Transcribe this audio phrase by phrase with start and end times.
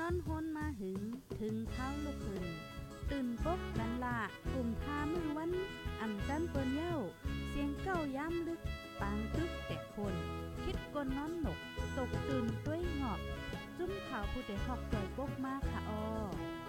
[0.00, 1.00] นอนฮนมาหึง
[1.40, 2.46] ถึงเท้าลูกหึง
[3.10, 4.18] ตื่นปกกันละ
[4.52, 5.52] กลุ่มทามือวัน
[6.00, 6.96] อ่ำจันเปิ้นเย้า
[7.48, 8.60] เสียงเก้าย้ำลึก
[9.00, 10.14] ปางตึกแต่คน
[10.64, 11.58] คิดกนนอนหนก
[11.96, 13.20] ตกตื่นด้วยหงอบ
[13.78, 16.59] จุ้มข่าวผู้ใดหอกใจปกมากค่ะออ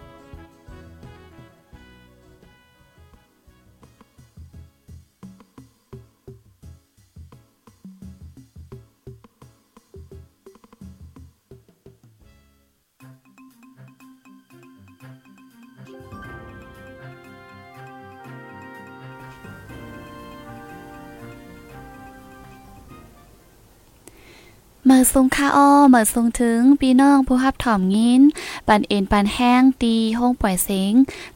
[24.90, 28.22] มื่อทรงค่าอ้อเมื่อทรงถึงพี่น้องผู้ฮับถ่อมยิน
[28.68, 30.94] ปันเอ็นปันแห้งตีห้องปล่อยเสง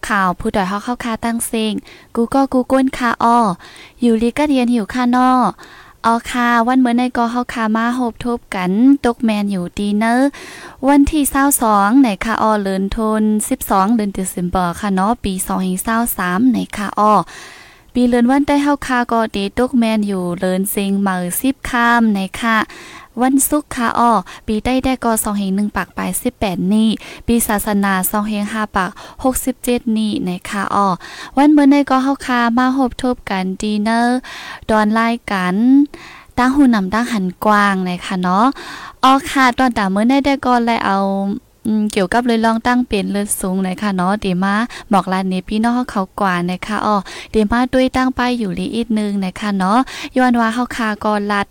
[0.07, 1.73] ข่าวผู้ดอยเฮาเข้าคาตั้งเสง
[2.15, 3.39] กูก็กูก้นคาอ้อ
[4.01, 5.31] อยู่ลีก็เรียนหิวค่านอ
[6.05, 8.71] ออคาวันเมื่อในก็เฮาคามาโฮบทบกัน
[9.05, 10.29] ตกแมนอยู่ดีเนอร์
[10.87, 11.23] วันที่
[11.63, 13.23] 22ในคาอ้อเลินทน
[13.59, 15.33] 12 เดือนเดซมเบอร์ค่ะเนาะปี
[15.93, 17.13] 2023ในคาอ้อ
[17.97, 22.57] ปีเลินวันได้เฮาคาก็เดตกแมนอยู่เลินเซิงมือ10ค่ำในค่ะ
[23.21, 24.11] วันศุกร์ค่ะอ้อ
[24.47, 26.89] ปีได้ได้ก็2เฮง1ปากไปลาย18นี่
[27.27, 28.91] ปีศาสนา2เฮง5ปาก
[29.43, 30.87] 67นี่ในค่ะอ้อ
[31.37, 34.19] วันเมื่อในก็เฮาคามาพบทบกันดีเนอร์
[34.69, 35.55] ดอนไล่กัน
[36.37, 38.45] ตั้งหูนำตั้งหันกว้างนะคะเนาะ
[39.03, 40.97] อ๋อค่ะตอนตาเมื่อได้ได้ก็เลยเอา
[41.93, 44.55] เกี่ยวกับเลยลองตั้งเป็นเลือดสูงนะคะเนาะเดมา
[44.93, 46.95] บอกลานนี้พี่น้องเขากว่านะคะอ๋อ
[47.31, 49.79] เดมาด้วยตั้งไปอยู่ลีอีกนึงนะคะเนาะ
[50.17, 51.47] ย้อนว่าเฮาคาก็ลัด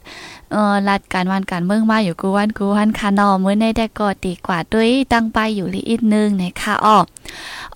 [0.52, 6.98] เออรัดการวันการเมืองมาอยู่กูวันกูวันคานอมื้อในได้ก็ตีกว่าด้วยตั้งไปอยู่ลีอีกนึงนะคะอ๋อ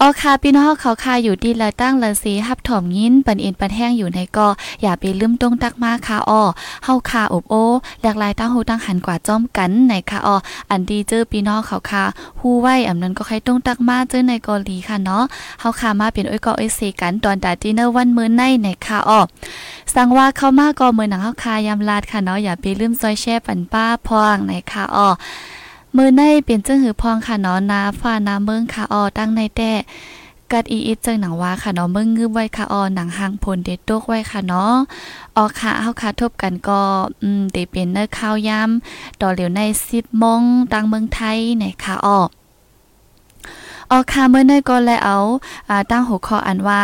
[0.01, 4.49] อ๋อค่ะพี่น้องเขาคาอยู่ดีละตั้งละสีฮับถอมยินปันเอ็นปันแห้งอยู่ในก็
[4.83, 6.43] อย่าไปลืมตรงตักมาค่ะอ๋อ
[6.85, 7.55] เฮาคาอบโอ
[8.03, 10.37] หลากหลายตั้งหูตั้งหันกว่าจ้อมกันในค่ะอ๋อ
[10.71, 12.03] อันดีเจอพี่น้องเขาคา
[12.41, 15.25] ฮู้ไว้อำนั้นก็ใครต้องตักมาเจอในกอลีค่ะเนาะ
[15.61, 19.21] เฮาคามาเป็นอ้อยกอ้อเซกันตอนดาดินเนอร์วันมื้อในในค่ะอ้อ
[19.95, 25.09] สั่งว่าเข้ามาก็มื้อหนังเฮาคายามลาดค่ะเนาะอย่าไปลืมซอยแช่ปันป้าพองในค่ะอ้อ
[25.97, 29.73] มือในเป็นจังหือพองค่ะเนาะนาฟ้านาเมืองค่ะอ้อตั้งในแต่
[30.53, 34.75] กัดอีอิจังหนังว่าค่ะเนาะเมืองงืบไว้ค่ะออหนังหางพลเด็ดตกไว้ค่ะเนาะ
[35.37, 36.81] ออค่ะเฮาค่ะทบกันก็
[37.23, 39.61] อืมเดเป็นเนื้อข้าวยำต่อเหลียวใน
[39.91, 40.43] 10โมง
[40.73, 42.19] ตังเมืองไทยในค่ะอ้อ
[43.93, 45.17] ออค่ะเมื่อในก็แลยเอา
[45.91, 46.81] ตั้งหัวข้ออันว่า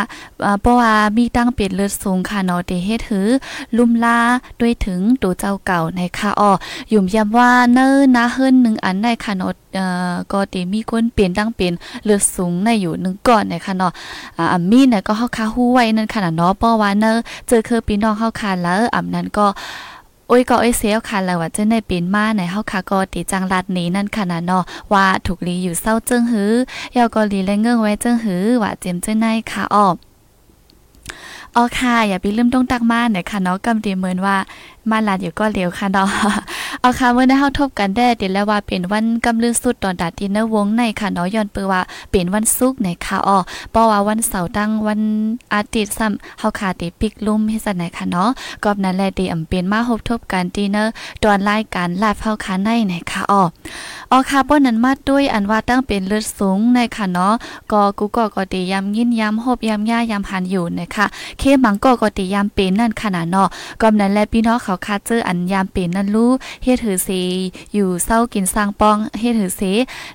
[0.61, 3.27] เพราะว่ามีตั้งเปลี่ยนเลือดสูงค่ะเนาะเตเฮ็ดถือ
[3.77, 4.19] ลุ่มลา
[4.59, 6.51] ด้วยถึงตัวเจ้าเก่าในค่ะอ้อ
[6.93, 11.73] ยุ่มย้ำว่าเนิ่นนะเฮิรนหนึ่งอันในค่ะเนาะเอ่อก็เตมีคนเปลี่ยนตั้งเป็น
[12.03, 13.91] เลือดสูงในอยู่หนึ่งก่อนในค่ะเนาะ
[14.37, 17.11] อ่ามีเนี่ยก็เฮาคาฮู้ไว้นั่นค่ะเนาะเพราะว่าเนอ
[17.47, 19.47] เจอคือพี่น้องเฮาคาแล้วอำนั้นก็
[20.27, 24.63] โอ้ยก็ไอ้เสียวค่ะแล้วว่าจะได้เป็นมาในเฮาค่ะก็ติจังลัดนี้นั่นค่ะนะเนาะ
[24.93, 26.51] ว่าถูกลีอยู่เศร้าเจิ้งหือ
[26.95, 29.95] ยอก็ลีและเงื่องไว้เจิ้งหือว่าเจมเจ้าในค่ะออก
[31.55, 34.35] อ๋อค่ะ อย่าไปลืมต้องตักมาเนี่ยค่ะเนาะกำดีเหมือนว่า
[34.89, 36.09] มาลาดอยู่ก็เร็วค่ะเนาะ
[36.85, 41.81] เอาค่ะเมื่อได้เฮาทบกันได้เดี๋ยวแล้วว่าเป็นวันกำลือสุดตอนดัดดินเนอร์วงในค่ะเนาะย้อนเปือว่า
[42.11, 43.37] เป็นวันศุกร์ในค่ะอ๋อ
[43.71, 45.01] เพราะว่าวันเสาร์ตั้งวัน
[45.53, 48.29] อาทิตย์ซ้ำเฮาขาติปิกลุ่มเฮ็ดซั่นไหนค่ะเนาะ
[48.63, 50.91] ก็นั้นแหละดีอำเป็นมาพบทบกันดินเนอร์
[51.23, 53.43] ตอนรายการไลฟ์เฮาคาในในค่ะอ๋อ
[54.11, 57.33] อ๋อค่ะบ่นั้นมาด้วยอันว่าตั้งเป็นเลือดสูงในค่ะเนาะ
[57.71, 61.05] ก็กูก็ก็ดียำยินยำฮบยำย่ายำหันอยู่นะคะ
[61.39, 63.47] เคมังก็ก็ดียำเป็นนั่นขนาดเนาะ
[63.81, 66.31] ก็นั้นแหละพี่น้องเขาคาเจออันยามเป็นนั่นรู้
[66.63, 67.21] เฮ็ดถือสี
[67.73, 69.71] อยู่เศร้ากินสร้างปองเฮ็ดถือสี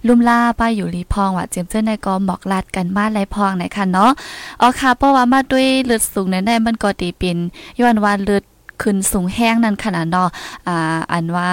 [0.07, 4.11] ลุ่มล่าป้าอยู่ลีพองว่าเจมเจ้าในกอหมอกลัดกันมาไรพองไหนค่ะเนาะ
[4.61, 7.39] อ๋อค่ะเพราะว่ามาด้วยเลือดสูงในในมันก็ตีเป็น
[7.79, 8.43] ย้อนว่าเลือด
[8.83, 10.29] ขึ้นสูงแห้งนั่นขนาดเนาะ
[10.69, 11.49] อ่าอันว่า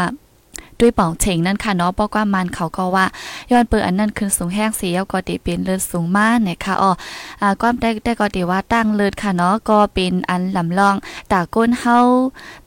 [0.79, 3.05] ด้วยป่าเฉงนั่นค่ะเนาะบอกว่ามันเขาก็ว่า
[3.51, 6.91] ย้อนเปิดอันนั้นขึ้นสูงแห้งเสียก็ติเป็นเลือดสูงมากเนี่ยค่ะอ๋อ
[7.41, 10.95] อ่าก็ได้ได้ก็ติว่าตั้งเลือดค่ะเนาะก็เป็นอันลำลอง
[11.31, 11.99] ตาก้นเฮา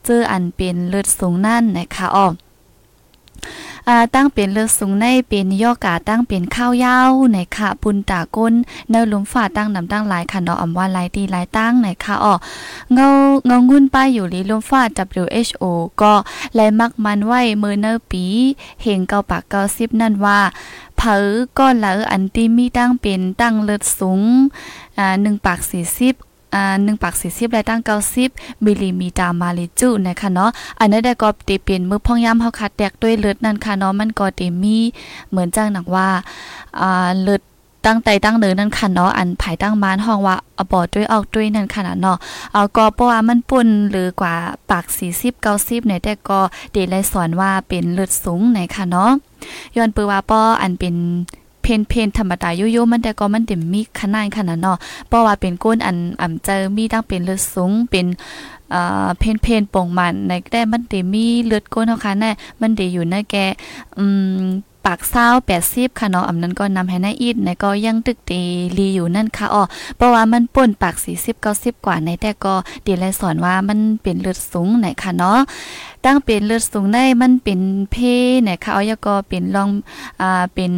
[0.05, 2.27] เจออันเป็นเลือดสูงนั่นนะคะอ๋อ
[3.87, 8.53] อ่าตั้งเป็นเลือดสูงในเป็นยอกาตั้งเป็นข้าวยาวในค่ะปุนตาก้น
[8.89, 12.33] เนลุมฝาตั้งนำตั้งหลายค่ะเนาะอำว่าหลายตีหลายตั้งในค่ะอ๋อ
[12.93, 13.07] เงา
[13.47, 14.81] เงางุ่นป้ายอยู่ลีลุมฝา
[15.21, 15.63] WHO
[16.01, 16.13] ก็
[16.55, 18.25] แลมักมันไว้มือเนอปี
[18.81, 20.39] เฮงเกาปากเกาซิบนั่นว่า
[20.97, 21.25] เผอ
[21.57, 24.21] ก้อนหลออันที่มีตั้งเป็นตั้งเลือดสูง
[24.97, 27.81] อ่า1ปาก40 อ่า1ปาก40และตั้ง
[28.23, 30.49] 90มิลลิมิตรมาลิจูนะคะเนาะ
[30.79, 34.77] อันนั้นได้ก็ติเป็นมือพ่องย่ำเฮาคัดแตกด้วยเลือดนั่นค่ะเนาะมันก็ติมี
[35.29, 36.07] เหมือนจังหนักว่า
[36.79, 37.41] อ่าเลือด
[37.87, 42.17] ตั้งใจตั้งเนินนั่นค่ะเนาะอันภายตั้งมานห้องว่าอบอดด้วยออกด้วยนั่นค่ะเนาะ
[42.53, 44.35] เอาก็เพราะว่ามันปุ่นหรือกว่า
[44.69, 46.39] ปาก40 90เนี่ยแต่ก็
[46.71, 49.11] เดลไลสอนว่าเป็นเลือดสูงในค่ะเนาะ
[49.75, 50.95] ย้อนปือว่าป้ออันเป็น
[51.61, 54.77] เพนเพนธรรมดาโยโย่มันแต่ก็มันเต็มมีขนาดขนาดเนาะ
[55.07, 58.05] เพราะว่าเป็นก้นอันอ่ำเจอมีตั้งเป็นเลือดสูงเป็น
[58.73, 62.31] อ่าเพนเพนป่งมันในได้มันเตมีเลือดก้นเฮาค่ะแน่
[62.61, 63.35] มันเดอยู่ในแก
[63.97, 64.03] อื
[64.39, 64.43] ม
[64.87, 68.31] ปากเศร้าแปดสิบค่ะเนาะอำนั้นก็นำให้นาอีดในก็ยังตึกเต
[68.77, 69.63] ลีอยู่นั่นค่ะอ๋อ
[69.95, 72.53] เพราะว่ามันป่นปากสี่สิบเก้าสิบกว่าในแต่ก็
[72.83, 75.39] เดียเลสอนว่ามันเป็นเลือดสูงไหนค่ะเนาะ
[76.05, 77.59] ตั้งเป็นเลือดสูงได้มันเป็น
[77.91, 77.95] เพ
[78.43, 79.69] ไหนค่ะอ๋อยก็เป็นลอง
[80.21, 80.71] อ่าเป็น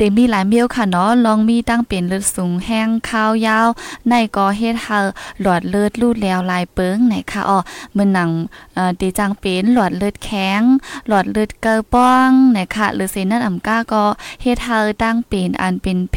[0.00, 3.68] เตมีหลายเมียวค่ะเนาะลองมีตั้งเป็นเลือดสูงแห้งข้าวยาว
[4.08, 4.98] ในก็เฮ็ดให้
[5.42, 7.58] หลอดเลือดลูดแล้วลายเปิงไหนค่ะอ๋อ
[7.96, 8.30] มือหนัง
[8.74, 10.62] เอ่อตีจังเป็นหลอดเลือดแข็ง
[11.08, 14.04] หลอดเลือดเกอป้องไหนะคะหรือเซนั่นอ่ำก้าก็
[14.42, 16.16] เฮ็ดให้ตั้งเป็นอันเป็นเพ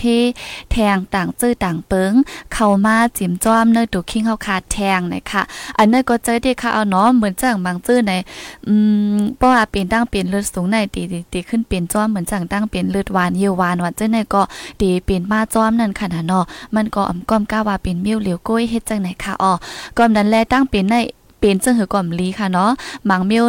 [0.72, 2.14] แทงต่างจื้อต่างเปิง
[2.54, 5.42] เข้ามาจิ้มจ้อมเนื้อตุคิงเฮาขาดแทงไหนะคะ
[5.78, 8.14] อันนั้นก็เจอที่ค่ะเอาเนาะเหมือนจังบางจื้อใน
[8.68, 8.74] อื
[9.14, 11.02] มเพราะว่าเป็นตั้งเป็นเลือดสูงในตี
[11.34, 14.42] ตีขึ้นเป็นจ้อมเหมือนจังตั้งเป็นเลือดหวานเยวหวานว่าจังไหนก็
[14.82, 16.44] ตีเป็นมาจ้อมนั่นค่ะเนาะ
[16.76, 19.52] มันก็อำก้อมก้าว่าเป็นมิ้วเหลียวก้อยเฮ็ดจังไหนค่ะอ๋อ
[19.98, 20.96] ก้อมนั้นแลตั้งเป็นใน
[21.44, 22.72] เป็นจังหือกอมลีค่ะเนาะ
[23.10, 23.46] บางเมียว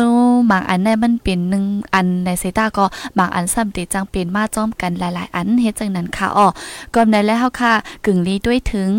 [0.51, 1.65] บางอันในมันเป็นหนึ่ง
[1.95, 2.85] อันในเซตาก็
[3.19, 6.47] บางอันซ้ำติจังเป็นมาจ้อมกันหลายๆ อันเฮ็ดจังนั้นค่ะอ๋อ
[6.95, 7.73] กอมได้แล้วเฮาค่ะ
[8.07, 8.91] กึ่งลีด้วยถึง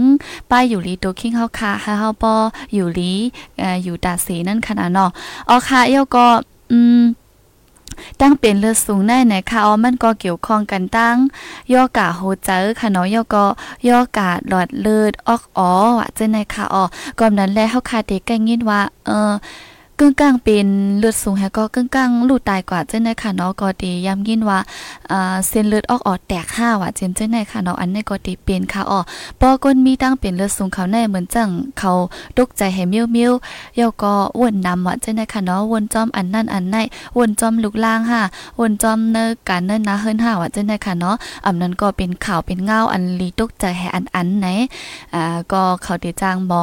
[0.49, 2.33] ป้ายอยู่ลีตัวคิงเฮาค่ะให้เฮาปอ
[2.73, 3.11] อยู่ลี
[3.59, 5.09] เอ่ออยู่ตาสีนั่นขนาดเนาะ
[5.49, 6.25] อ๋อค่ะเอวก็
[6.71, 7.01] อืม
[8.21, 11.17] ตั้งเป็นเลือดสูงได้ในค่ะอ๋อมันก็เกี่ยวข้องกันตั้ง
[11.73, 13.45] ย่อกะโฮเจอค่ะเนาะย่อก็
[13.87, 16.83] ย่อกะหลอดเลือดออกอ๋อว่าจังไหนค่ะอ๋อ
[17.19, 19.33] ก่อนนั้นแลเฮาคาเด็กก็ยินว่า เออ
[19.99, 20.67] กึ่งกลางเป็น
[20.99, 24.59] เลือดสูงแฮก็กึ่งกลางลูดตายกว่าเจังได๋ค่ะเนาะก็ดีย้ำยินว่า
[25.11, 28.99] อ่าเส้นเลือดออกออดแตกห้าว่าจังจังได๋ค่ะเนาะอันนี้ก็ดีเป็นค่ะอ๋อ
[29.41, 31.91] ปอก้นมีตั้งเป็นเลือดสูงเขาในเหมือนจังเขา
[32.37, 36.75] ตกใจให้มิ้วๆแล้วก็วนนำว่าจังได๋ค่ะเนาะวนจอมอันนั้นอันไหน
[37.17, 38.23] วนจอมลูกล่างค่ะ
[38.59, 44.47] วนจอมเนอการเนินนาเฮิรนห้าว่าจังได๋ค่ะเนาะอำนั้นก็เป็นข่าวเป็นเงาอันลีตกใจให้อันอันไหน
[45.13, 46.59] อ่าก็เขาได้จ้างบ่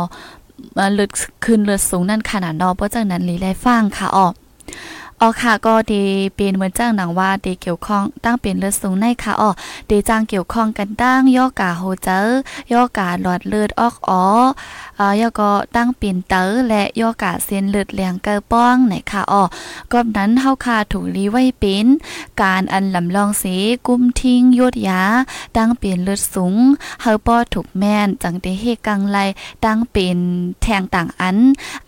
[0.94, 1.10] เลือด
[1.44, 4.32] ขึ้นเลือดสูงนั่นขนาดนอเพราะจากนั้นลีไลฟังค่ะออก
[5.22, 6.02] ออค่ะก็ดี
[6.36, 9.50] เป็นเหมือนจ้างหนังว่าดีเกี่ยวข้องตั้งเป็นเลือดสูงในค่ะอ๋อ
[9.90, 14.24] ดีจ้างเกี่ยวข้องกันตั้งย่อกาโฮเจอย่อกาหลอดเลือดออกอ๋อ
[14.98, 19.42] อ่าย่อก็ตั้งเป็นเตอและย่อกาเส้นเลือดเลียงเกอป้องไหนค่ะอ๋อ
[19.92, 21.86] ก็นั้นเฮาค่ะถูกลีไว้เป็น
[22.42, 23.56] การอันลำลองสี
[23.86, 25.02] กุ้มทิ้งยดยา
[25.56, 26.54] ตั้งเป็นเลือดสูง
[27.02, 29.18] เฮาป้อถูกแม่นจังเตเฮกังไล
[29.64, 30.18] ตั้งเป็น
[30.62, 31.38] แทงต่างอัน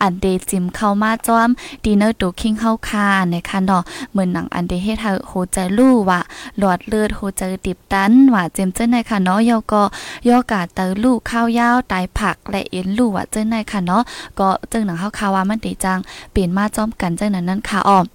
[0.01, 1.49] อันเดจิมเข้ามาจอม
[1.83, 6.19] ดีเนอร์ตูคิงเฮาคาในคันเนาะเหมือนหนังอันเดเฮ็ดให้โหใจลู่ว่า
[6.59, 9.83] หลอดเลือดโหใจติบตันว่าเจมเจ้าในค่ะเนาะยอก็
[10.27, 14.03] ยอกาเตอลู่ข้าวยาวตายผักและเอ็นลู่ว่าเจ้าในค่ะเนาะ
[14.39, 15.99] ก็จึงหนังเฮาคาว่ามันติจัง
[16.31, 18.05] เปลี่ยนมาจอมกันจังนั้นนั่นค่ะอ้อม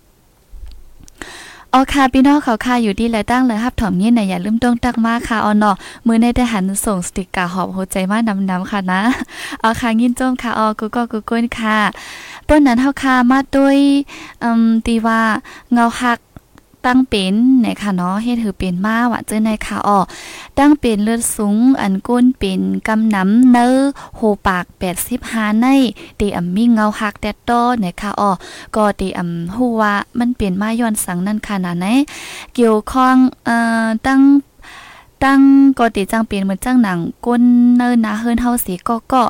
[1.78, 5.76] ออค่ะพี่น้องเขาค่ะอยู่ดีและตั้งเลยครับถ่อมยินนะอย่าลืมต้องตักมาค่ะออเนาะ
[6.06, 9.00] มือในได้หันส่งสติกเกอร์หอบหัวใจมากนำนำค่ะนะ
[9.60, 11.78] เอาค่ะยินจมค่ะออกูก็กูก้นค่ะ
[12.48, 13.78] ต้นนั้นเฮาค่ะมาด้วย
[14.42, 15.20] อืมตีว่า
[15.72, 16.18] เงาหัก
[16.88, 19.98] ตั้งเป็นนะคะเนาะเฮ็ดถือเป็นมาว่าเจ้าในค่ะอ้อ
[20.58, 23.74] ตั้งเป็นเลือดสูงอันก้นเป็นกำน้ำเนื้อ
[24.16, 24.64] โหปาก
[25.12, 25.66] 85ใน
[26.16, 27.50] เตอำมีเงาหักแดดโต
[27.84, 28.30] นะคะอ้อ
[28.76, 31.86] ก็เตอำฮู้ว่ามันเป็นมาย้อนสังนั่นขนาดไหน
[32.54, 34.20] เกี่ยวข้องเอ่อตั้ง
[35.24, 35.40] ตั้ง
[35.78, 37.42] ก็ติจังเป็นเหมือนจังหนังก้น
[37.76, 39.24] เนินนาเฮิรนเฮาสิก็ก็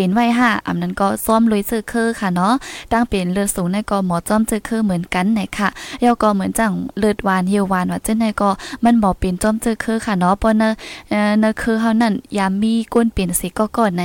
[0.00, 2.54] เป็นไว้ค่ะอำนั้นก็ซ้อมลุยเจอเคอค่ะเนาะ
[2.92, 5.68] ตั้งเป็นเลือดสูงในก็หมอจ้อมเจอเคอเหมือนกันไหนค่ะ
[6.00, 8.50] แล้วก็เหมือนจังเลือดหวานเหี่ยววานว่าจังได๋ก็
[8.84, 10.62] มันบ่เป็นจ้อมเจอเคอค่ะเนาะปอเน
[11.10, 14.02] เอ่อเนคือเฮานั่นยามมีก้นเป็นสิก็ก่อนไหน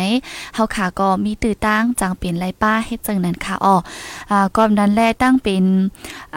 [0.56, 3.76] เฮาค่ะก็มีตื้อตั้งจังเป็นไรป้าเฮ็ดจังนั้นค่ะอ้อ
[4.32, 5.64] อ่าก่อนนั้นแลตั้งเป็น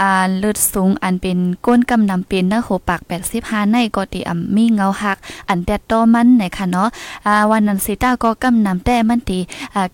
[0.01, 3.01] อ่าเลือดสูงอันเป็นก้นกำนำเป็นเนื้อโหปาก
[3.37, 5.17] 85ในก็ติอำมีเงาหัก
[5.49, 6.89] อันแดดตอมันไหนค่ะเนาะ
[7.27, 9.39] อ่าวันนั้นสิตาก็กำนำแต่มันติ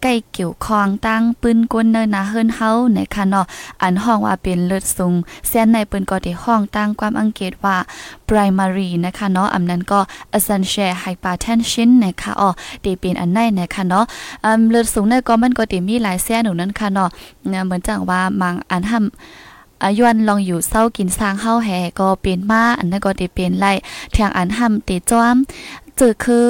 [0.02, 3.46] ใกล้เกี่ยวข้องตั้งปืนก้นเนินนาเฮิรนเฮาในค่ะเนาะ
[3.82, 5.14] อันห้องว่าเป็นเลือดสูง
[5.48, 7.76] เส้นในปืนก็ได้ห้องตั้งความอังเกตว่า
[8.28, 10.00] primary นะคะเนาะอำนั้นก็
[10.36, 12.48] essential hypertension นะคะอ๋อ
[12.82, 14.04] เดเป็นอันไหนนะคะเนาะ
[14.44, 17.08] อืมเลือดสูงในก็มันก็ได้มีหลายเส้นหนูนั้นค่ะเนาะ
[17.66, 21.68] เหมือนจังว่ามังอันทำอายุวันลองอยู่เศร้ากินสร้างเฮาแห
[21.98, 23.72] ก็เป็นมาอันนั้นก็ได้เป็นไล่
[24.12, 25.36] แทงอันห้ำเตจ้อม
[25.96, 26.48] เจอคือ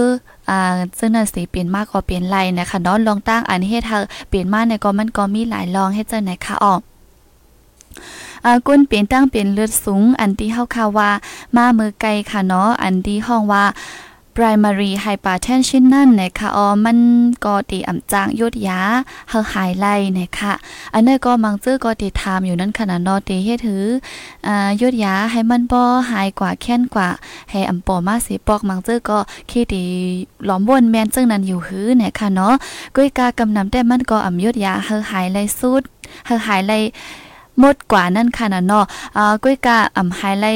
[0.49, 0.59] อ่า
[0.99, 6.81] ซึ่งนั่นสิเปลี่ยนมากกว่าเปลี่ยนไรนะคะเนาะลองตั้งอันเฮ็ดเฮาเปลี่ยนมากในก็มันก็มีหลายลองเฮ็ดจังไหนคะออก
[8.45, 11.11] อาก้นเปลี่ยนตั้งเปลี่ยนเลือดสูง อันที่เฮาคาว่า
[11.57, 13.65] มามือไกลค่ะเนาะอันที่ห้องว่า
[14.37, 16.99] primary hypertension นั่นนะคะอ๋อมัน
[17.45, 18.81] ก็ตีอ่ำจางยดยา
[19.31, 20.53] เฮาหายไล่นะคะ
[20.95, 23.85] อันนี้ก็มังจื้อก็ตีถามอยู่นั้นขนาดนอตีเฮ็ดถือ
[24.47, 27.09] อ่ายดยาให้มันบ่หายกว่าแค้นกว่า
[27.51, 29.19] ให้อำปอมาสิปอกมังจื้อก็
[29.51, 29.85] คิดดี
[30.45, 32.55] หลอมวนแม่นจึงนั้นอยู่หือเนี่ยค่ะเนาะ
[32.97, 35.83] ก้ยกากำนำแต่มันก็อำยดยาเฮาหายไล่สุด
[36.27, 36.79] เฮาหายไล่
[37.62, 38.85] มดกว่านั่นค่ะนะเนาะ
[39.16, 40.47] อ่าก้อยกาอ่ำไฮไล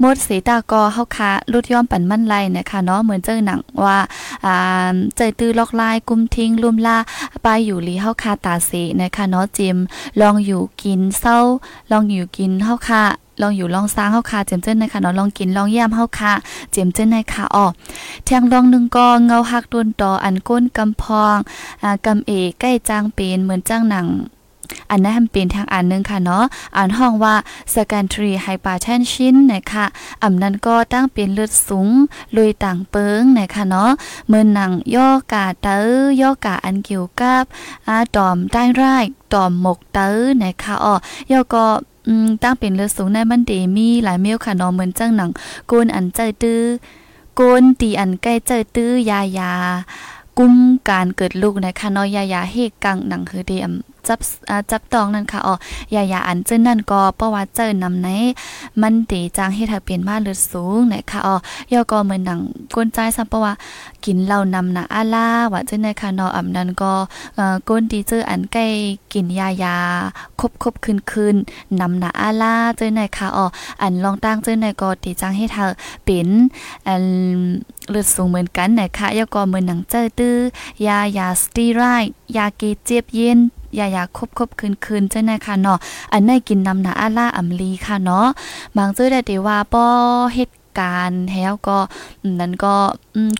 [0.00, 3.98] หมดสีตากอเฮาคาลุดย่อมปันมันไลนะคะเนาะเหมือนเจอหนังว่า
[4.44, 6.98] อ่าใจตื้อลอกลายกุมทิ้งลุมล่า
[7.42, 9.76] ไปอยู่ลีเฮาคาตาสีนะคะเนาะจิม
[10.20, 11.38] ลองอยู่กินเศร้า
[11.90, 13.02] ลองอยู่กินเฮาคา
[13.40, 16.32] ลองอยู่ลองสร้างเฮาคาเจมเจิ้นนะคะเนาะลองกินลองย่ำเฮาคา
[16.72, 17.66] เจมเจิ้นนะคะอ้อ
[18.24, 21.36] แทงลองหนึ่งก็เงาหักโดนต่ออันก้นกำพอง
[21.82, 24.06] อ่ากำเอใกล้จางเป็นเหมือนจ้างหนัง
[24.90, 26.44] อันนั้นเป็นทางอันนึงค่ะเนาะ
[26.76, 27.34] อ่านห้องว่า
[27.74, 29.84] secondary hypertension นะคะ
[30.22, 31.88] อำนั้นก็ตั้งเป็นเลือดสูง
[32.36, 33.90] ลุยต่างเปิงนะคะเนาะ
[34.28, 37.42] เมื่อหนังย่อกาเตอย่อกาอันเกี่ยวกับ
[37.88, 38.82] อาตอมได้ไร
[39.32, 40.08] ตอมหมกเตอ
[40.42, 40.94] นะคะอ๋อ
[41.32, 41.66] ย่อก็
[42.42, 45.30] ตั้งเป็นเลือดสูงในมันเดมีหลายเมลค่ะเนาะเหมือนจังหนัง
[45.68, 46.62] โกนอันใจตื้อ
[47.36, 49.52] โกนตีอันใกล้ใจตื้อยายา
[50.38, 50.54] กุม
[50.88, 53.72] การเกิดลูกนะคะเนาะยายาเฮกังหนังคือเดียม
[54.08, 54.20] จับ
[54.70, 55.54] จับตองนั่นค่ะอ๋อ
[55.94, 58.08] ยายาอันเจิ้นนั่นก็เพราะว่าเจิ้นนำใน
[58.80, 61.36] มันตีจางให้เธอเปลี่ยนมาเลือดสูงนะคะอ๋อ
[61.72, 62.40] ยอก็เหมือนหนัง
[62.74, 63.52] ก้นใจซัเพราะว่า
[64.04, 66.92] กินเหล้านำนะอาลาว่าเจ้าในค่ะนาะอำนั้นก็
[67.36, 68.66] เอ่อก้นดีเจออันใกล้
[69.12, 69.76] กินยายา
[70.40, 71.36] ครบครบคืนคืน
[71.80, 73.46] นำนะอาลาเจ้าในค่ะอ๋อ
[73.82, 75.66] อันลองตั้งเจ้าในก็ตีจังให้เธอ
[76.04, 76.28] เป็น
[76.88, 77.02] อัน
[77.92, 80.36] เลือดสูงเหมือนกันนะคะยาก็เหมือนหนังเจอตื้อ
[80.86, 81.82] ยายาสตีไร
[82.36, 83.38] ยาเกเจ็บเย็น
[83.78, 85.78] ยายาคบคบคืนคืนเจ้านะคะเนาะ
[86.12, 88.26] อันในกินนำหนาอาล่าอัมลีค่ะเนาะ
[88.76, 89.86] บางเจ้าได้เดว่าป้อ
[90.34, 91.78] เหตุการณ์แล้วก็
[92.40, 92.74] นั้นก็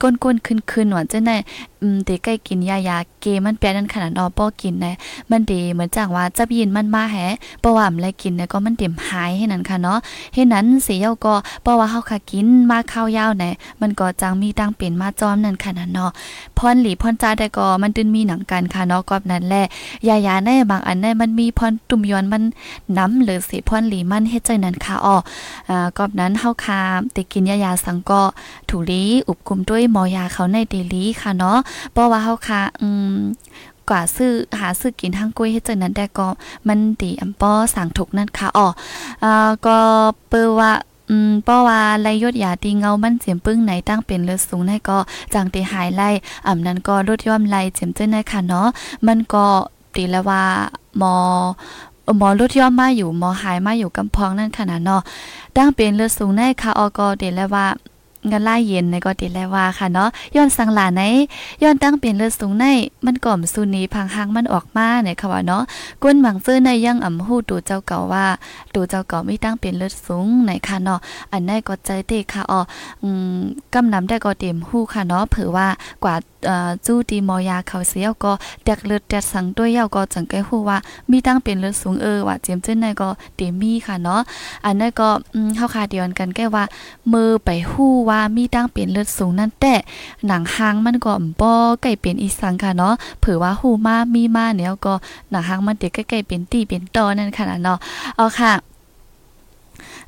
[0.02, 1.32] ก้นก้นขึ้นขึ้นหวานเจ้าใน
[1.80, 4.94] อืมเด็กใกล้กินยายาเกมันแปลนั่นขนาดนอป้อกินนะ
[5.30, 7.16] มันดีเหมือนจังว่าจับยินมันมาแฮ
[7.60, 9.98] เพระว่าอะไรกินนี่ก็มันเต็มหายให้นั้นค่ะเนาะ
[10.34, 13.44] ให้นั้นเสีเยาก็เพระว่าเฮาค่ะกินมาข้าวยาวไหน
[13.80, 16.10] มันก็จังมีตังเป็นมาจอมนั่นขนาดเนาะ
[16.58, 19.64] พรหลีพรจ้าได้ก็มันตึนมีหนังกันค่ะเนาะก็นั้นแหละ
[20.08, 22.42] ยายาในบางอันในมันมีพรตุ่มย้อนมัน
[22.98, 25.16] น้ำหรือสิพรหลีมันเฮ็ดใจนั้นค่ะอ้อ
[25.70, 26.80] อ่าก็นั้นเฮาค่ะ
[27.14, 28.22] ติกินยายาสังก็
[28.68, 31.58] ถูลีอุบคุมด้วยหมอยาเขาในเดลีค่ะเนาะ
[31.92, 33.16] เพราะว่าเฮาค่ะอืม
[33.90, 36.28] กว่าซื้อหาซื้อกินทั้งกุ้ยให้เจอนั้นได้ก็
[36.68, 38.68] มันดีอำป้อสั่งถูกนั่นค่ะอ๋อ
[39.24, 39.78] อ่าก็
[40.28, 40.72] เปิ้ว่า
[41.10, 44.98] อืมเพราะว่าไลยดยาตีเงามันเจียมปึ้งไหนตั้งเป็นเลือดสูงในก็
[45.32, 46.08] จังตีหายไล่
[46.46, 48.66] อ่ำนั้นก็ลดย่อมไล่เจียมเจ้าในค่ะเนาะ
[49.06, 49.46] มันก็
[49.94, 50.42] ตีแล้วว่า
[50.98, 51.14] หมอ
[52.18, 55.02] หมอลดย่อมมาอยู่หมอหายมาอยู่กำพองนั่นขนาดเนาะ
[55.56, 61.02] ตั้งเป็นเลือดสูงในค่ะออก็เดแล้วว่างันล่าเย็นในก็ติแลว่าค่ะเนาะย้อนสังหลาใน
[61.62, 62.64] ย้อนตั้งเปลี่ยนเลือดสูงใน
[63.06, 65.62] มันก่อมสุนีพังหังมันออกมาเนี่ยค่ะว่าเนาะ
[66.02, 68.26] ก้นหมังซื้อในยังอ่ำฮู้ตูเจ้าเก่าว่า
[68.74, 70.98] ตูเจ้าเก่าไม่ตั้งเปลี่ยนเลือดสูงในค่ะเนาะ
[71.32, 72.60] อันในก็ใจเตค่ะอ๋อ
[73.02, 73.36] อืม
[73.74, 75.66] กำนำได้ก็เต็มฮู้ค่ะเนาะเผื่อว่า
[76.04, 76.14] กว่า
[76.86, 78.32] จู้ดีมอยาเขาเสียก็
[78.64, 80.78] แดกเลือดแดดสังด้วยเยาก็จังไกฮู้ว่า
[81.10, 84.20] มีตั้งเป็นเลือดสูงเออว่าเจียมเจ้นในก็เต็มมีค่ะเนาะ
[84.64, 86.64] อันนั้นก็อืมเฮาคาเดียนกันแก้ว่า
[87.12, 89.74] มือไปฮู้ว่ามีตั้งเป็นเลือดสูงนั่นแต่
[90.26, 91.52] หนังหางมันก็บ่
[91.82, 94.94] ใกล้เป็นอีสังค่ะเนาะเผื่อว่าฮู้มามีมาเนี่ยก็
[95.30, 97.78] หนังหางมันเด็กใกล้ๆเป็นตีเป็นตอนั่นค่ะเนาะ
[98.16, 98.52] เอาค่ะ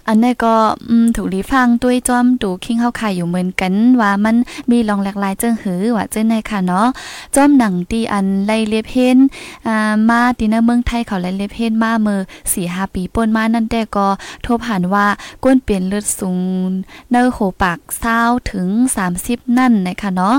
[0.08, 0.54] อันนี้ก็
[1.16, 4.36] ถูกลีฟังด้วยจอมดูคิงเฮาค่ะอยู่เหมือนกันว่ามัน
[4.70, 6.86] มีลองหลากหลายเจิงหือว่าเจ้าในค่ะเนาะ
[7.34, 9.18] จอมหนังตีอันไล่เลียบเห็น
[9.66, 9.76] อ่า
[10.08, 12.20] มาตีในเมืองไทยเขาไล่เลียบเห็นมาเมื่อ
[12.56, 14.06] 4-5ปีป่นมานั่นแต่ก็
[14.44, 15.06] ทบหันว่า
[15.44, 16.38] ก้นเปลี่ยนเลือดสูง
[17.10, 17.78] เนอโหปาก
[18.14, 18.68] 20ถึง
[19.10, 20.34] 30 นั่นนะคะเนาะ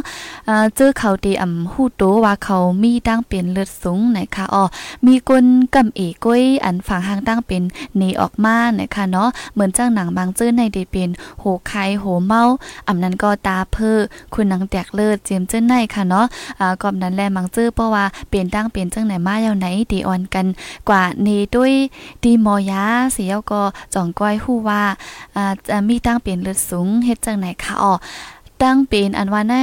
[0.47, 4.63] อ่าเจอเขาตีอ่ำฮู้โตว่าเขามีตั้งเป็นเลือดสูงนะคะอ๋อ
[5.05, 5.45] มีก้น
[5.75, 7.63] กำเอก้อยอันฝั่งหางตั้งเป็น
[7.97, 11.09] หนีออกมานะคะเนาะเหมือนจ้างหนังบางจื้อในเดเป็น
[11.39, 12.43] โหไข่โหเมา
[12.87, 13.99] อำนั้นก็ตาเพ้อ
[14.33, 16.25] คุณนังแตกเลิศเจียมจื้อในค่ะเนาะ
[16.59, 20.45] อ่ากอบนั้นแลบางจื้อเพราะว่าเปลี่ยนตั้งเป็นจังไหนมาเยาวไหนดีออนกัน
[20.89, 21.73] กว่าเนด้วย
[22.23, 22.83] ดีมอยา
[23.13, 23.61] เสียวก็
[23.93, 24.83] จ่องก้อยฮู้ว่า
[25.35, 27.93] อ่ามีตั้งเป็นเลือดสูงเฮ็ดจังไหนค่ะอ๋อ
[28.61, 29.55] ตั้งเป็นอันว่าใน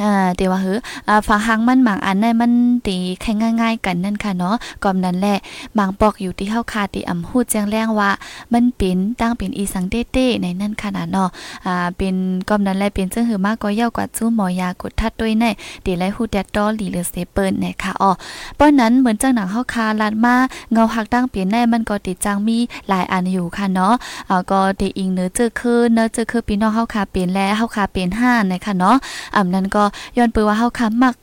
[0.00, 0.74] อ่าเดี๋ยวว่าเฮ้
[1.08, 2.52] อ่าฝาหังมันหมางอันในมัน
[2.86, 5.38] ตีแค่ง่ายๆกันนั่นค่ะเนาะก่อนนั้นแหละ
[5.78, 8.10] บางปอกอยู่ที่เฮาคาติอำฮู้แจ้งแรงว่า
[8.52, 11.28] มันเป็นตั้งเป็นอีสังเต้ๆในนั่นขนาดเนาะ
[11.66, 12.14] อ่าเป็น
[12.48, 15.44] ก่อนนั้นแหละเป็นจังหือมากก็ยาวกว่าจู้หมอยากดทัดด้วยใน
[15.82, 18.10] เดี๋ยวไลฮูแดดดอหลีหรือเซเปิ้นนะคะอ๋อ
[18.58, 20.34] ป้อนนั้นเหมือนจังหนังเฮาคาลาดมา
[20.72, 22.58] เงาหักตั้งเปลี่ยนในมันก็ติดจังมี
[22.88, 23.94] หลายอันอยู่ค่ะเนาะ
[24.28, 28.96] อ่าก็ติอิงเนื้อเจอคือเนื้อเจอคือพี่น้องเฮาคาเปลี่ยนแล้วเฮาคาเปลี่ยน5นะคะเนาะ
[29.36, 29.84] อำนั้นก็
[30.16, 31.16] ย้อนเปือว่าเฮาคามัก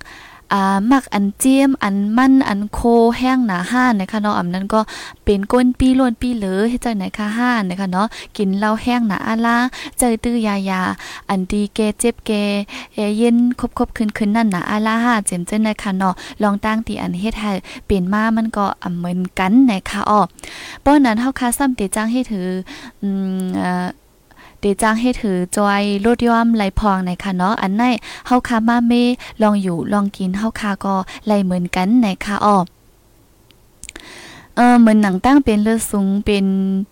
[0.53, 2.79] อ่ามักอันเจียมอันมันอันโค
[3.17, 4.79] แห้งหนาห้านนะคะเนาะอำนั้นก็
[5.23, 9.57] เป็นก้นปีล้วนปีเหลือเฮ็ดจังไหนคะห้านนะคะเนาะกินเหล้าแห้งหนาอาลา
[9.99, 10.81] เจอตื้อยายา
[11.29, 12.31] อันดีแกเจ็บแก
[12.93, 13.37] เอเย็น
[13.77, 17.51] คบๆขึ้นๆนั่นหน่ะอาลาห้าเจ็มเจนนะคะเนาะลองตั้งตีอันเฮ็ดให้
[17.85, 20.21] เปลี่ยนมามันก็อำเหมือนกันนะคะอ้อ
[20.83, 22.47] ป้อนนั้นเฮาคาซ้ำติจ้างให้ถือ
[23.01, 23.07] อื
[23.39, 23.87] มเอ่อ
[24.61, 27.83] เดจ้างให้ถือจอยรดย่อมไหลพองในค่ะเนาะอันไหน
[28.27, 28.93] เฮาคามาเม
[29.41, 32.57] ลองอยู่ลองกินเฮาคาก็ไหลเหมือนกันในค่ะอ้อ
[34.59, 36.45] เออเหมือนหนังตั้งเป็นเลือดสูงเป็น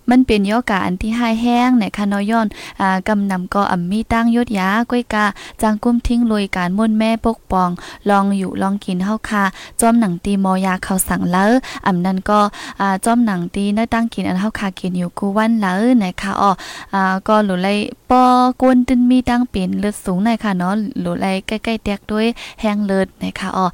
[0.10, 2.48] มันเป็นยอกาอันที่หายแห้งในคานอย้อน
[2.82, 5.26] อ่ากำนำก็อ่ำมีตั้งยศยาก้อยกา
[5.62, 7.70] จางกุ้มทิ้งลอยการม่นแม่ปกปอง
[8.10, 9.44] ลองอยู่ลองกินเฮาคา
[9.82, 11.46] จอมหนังตีมอยาเขาสั่งเลอ
[11.88, 12.40] อำนั้นก็
[12.80, 16.52] อ่าจอมหนังตีเนื้อตั้งกินอันเฮาคากินอยู่กูวันเลอนะคะอ้อ
[16.94, 17.78] อ่าก็หลุไลย
[18.10, 18.24] ปอ
[18.62, 22.26] กวนตึนมีตั้งเป็นเลือดสูงในค่ะเนาะหลุไลยใกล้ๆแตกด้วย
[22.62, 23.66] แห้งเลือดนะคะอ้อ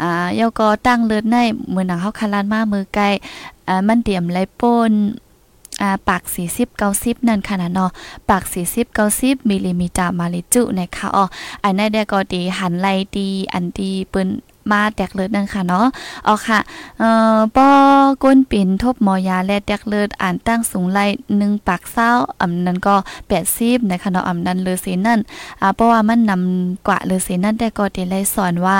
[0.00, 1.36] อ่าเยาก็ตั้งเลือดใน
[1.70, 3.04] เหมือนหนังเฮาคาลานมามือไกล
[3.68, 4.92] อ่ามันเตรียมไรป่น
[5.82, 6.22] อ่าปาก
[6.56, 7.90] 40 90 นั่นค่ะนะเนาะ
[8.30, 8.42] ปาก
[8.72, 11.24] 40 90มิลลิมิตรมาลิจุนะคะอ๋อ
[11.64, 14.28] อันนั้นได้ก็ดีหันไลดีอันดีเปิ้น
[14.72, 15.86] มาแตกเลือดนั่นค่ะเนาะ
[16.26, 16.58] อ๋อค่ะ
[16.98, 17.68] เอ่อป้อ
[18.22, 20.98] ก้นปิ่นทบหมอยาและแตกเลือดอ่านตั้งสูงไล
[21.34, 22.10] 1ปากเศร้า
[22.40, 22.96] อำนั้นก็
[23.42, 25.20] 80นะคะเนาะอำนั้นเลยสินั่น
[25.60, 28.76] อ่าเพราะว่ามันนำกว่าเลยสินั่นแต่ก็ได้ไลสอนว่า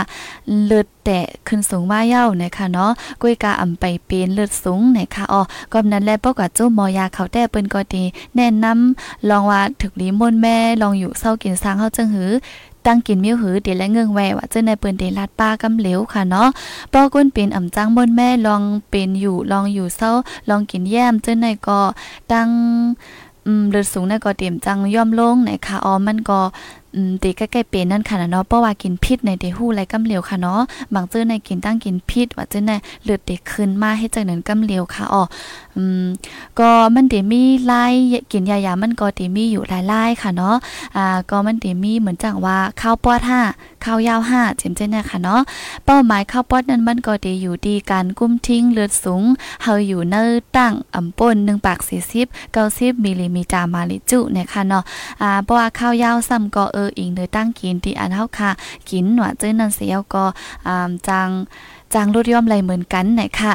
[0.67, 2.91] เลือดแต่ขึ้นสูงมาเย้านะคะเนาะ
[3.21, 5.41] กุ้ยกาอำไปเป็นเลือดสูงนะคะอ๋อ
[5.73, 8.05] ก็นั้นแลป้อกว่าจุ้มอยาเขาแต่เปิ้นก็ดี
[8.37, 12.31] แนะนำลองว่าถึกลีมนแม่ลองอยู่เศร้ากินสร้างเฮาจังหือ
[12.87, 16.49] ตั้งกินมิ้วหือเดี๋ยวและเงื่องแวว่าเจ้าในเปิ้นเดลาดป้ากำเหลวค่ะเนาะ
[16.93, 20.11] ปอก้นเป็นอ่ำจังบนแม่ลองเป็นอยู่ลองอยู่เศร้า
[20.49, 21.81] ลองกินแย้มเจ้าในก็
[22.33, 22.49] ตั้ง
[23.47, 26.41] อืมเลือดสูงในก็เตรียมจังย่อมลงนะคะออมมันก็
[26.95, 30.61] อืมตีใกล้ๆเป็นนั่นค่ะเนาะเพราะว่ากินพิษในเดหู้ไรกำเหลวค่ะเนาะ
[30.95, 32.73] บางเจ้าในกินตั้งกินพิษว่าเจ้าใน
[33.05, 35.23] เลือดเด็กขึ้นมาให้จังนั้นกำเหลวค่ะอ๋อ
[35.77, 36.07] อืม
[36.59, 37.85] ก็มันเดมีไล่
[38.33, 40.57] กินยายามันก็เดมีอยู่หลายๆค่ะเนาะ
[40.97, 43.41] อ่าก็มันเดมีเหมือนจังว่าข้าวปอดห้า
[43.85, 45.41] ข้าวยาวห้าเจมเจ้เนี่ยค่ะเนาะ
[45.85, 49.23] เป้าหมายข้าวปอดนั้นมันก็เดอยู่ดีการกุ้มทิ้งเลือดสูง
[49.63, 51.79] เฮาอยู่เนื้อตั้งอ่ำป่น1ปาก
[52.19, 54.83] 40 90มิลลิมิตรมาลิจุเนี่ยค่ะเนาะ
[55.21, 58.51] อ่าเพราะว่าข้าวยาวซ้ำก็เอออิงเนยตั้งกินที่อันเฮาค่ะ
[58.91, 60.25] กินหนว่าเจ้านั่นเสียวก็
[60.67, 61.29] อ่าจัง
[61.95, 63.53] จางลดย่อมไหลเหมือนกันนะคะ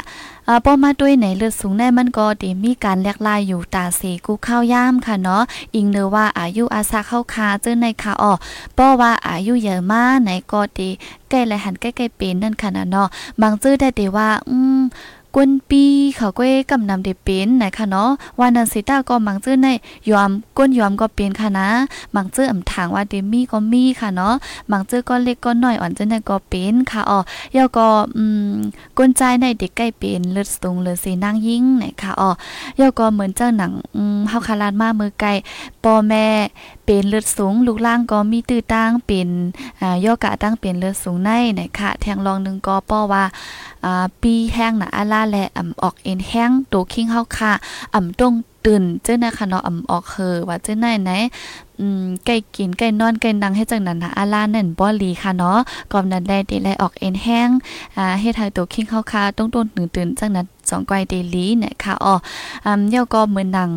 [0.47, 5.43] อ่าป้อมาด้วยในเลือดสูงแน่มันก็ดีมีการแลกลายอยู่ตาสีกูข้าวย่ามค่ะเนาะ
[5.75, 8.33] อิงเนอว่าอายุอาซาเข้าคาเจ้าในค่ะอ๋อ
[8.77, 10.89] ป้อว่าอายุเยอะมากในก็ดี
[11.29, 13.07] ใกล้และหันใกล้ๆเป็นนั่นค่ะนะเนาะ
[13.41, 14.81] บางจื้อได้แต่ว่า อืม
[15.35, 15.83] กวนปี
[16.17, 19.67] เขาก็กำนำได้เป็นนะคะเนาะวันนั้นสิตาก็มังจื้อใน
[20.09, 21.69] ยอมก้นยอมก็เป็นค่ะนะ
[22.15, 24.33] มังจื้ออำถางว่าเดมี่ก็มีค่ะเนาะ
[24.71, 27.19] มังจื้อก็เล็กก็น้อยอ่อนจื้อในก็เป็นค่ะอ๋อ
[27.55, 28.51] ยาก็อืม
[28.97, 32.29] ก้นใจในเด็กใกล้เป็นเลือดสูงเลือดสีนางยิ่งนะคะอ๋อ
[32.79, 35.29] ยาก็เหมือนเจ้าหนังอืมเฮาคาลานมามือไกล
[35.83, 36.25] พ่อแม่
[36.85, 39.29] เป็นเลือดสูง ลูกล่างก็มีตื้อตั้งเป็น
[39.81, 43.23] อ่าย่อกะตั้งเป็นเลือดสูงในนะคะแทงรองนึงก็ป้อว่า
[43.85, 47.51] อ่าปีแห้งนะอาลาและอ่ำออกเอ็นแห้งโตคิงเฮาค่ะ
[47.93, 48.33] อ่ำตรง
[48.65, 51.11] ตื่นเจ้านะคะเนาะอ่ำออกเฮอว่าเจ้าไหนไหน
[51.79, 55.57] อืมไก่กินไก่นอนไก่นังให้จังนั้นนะอาลานั่นบ่ลีค่ะเนาะ
[55.91, 57.49] ก่อนนั้นได้เดไลออกเอ็นแห้ง
[57.97, 62.15] อ่าเฮ็ดให้โตคิงเฮาค่ะต้องต้นตื่นตื่นจังนั้นสองก้อยเดลีเนี่ยค่ะอ๋อ
[62.65, 63.71] อ่าเดี๋ยวก็เหมือนหนัง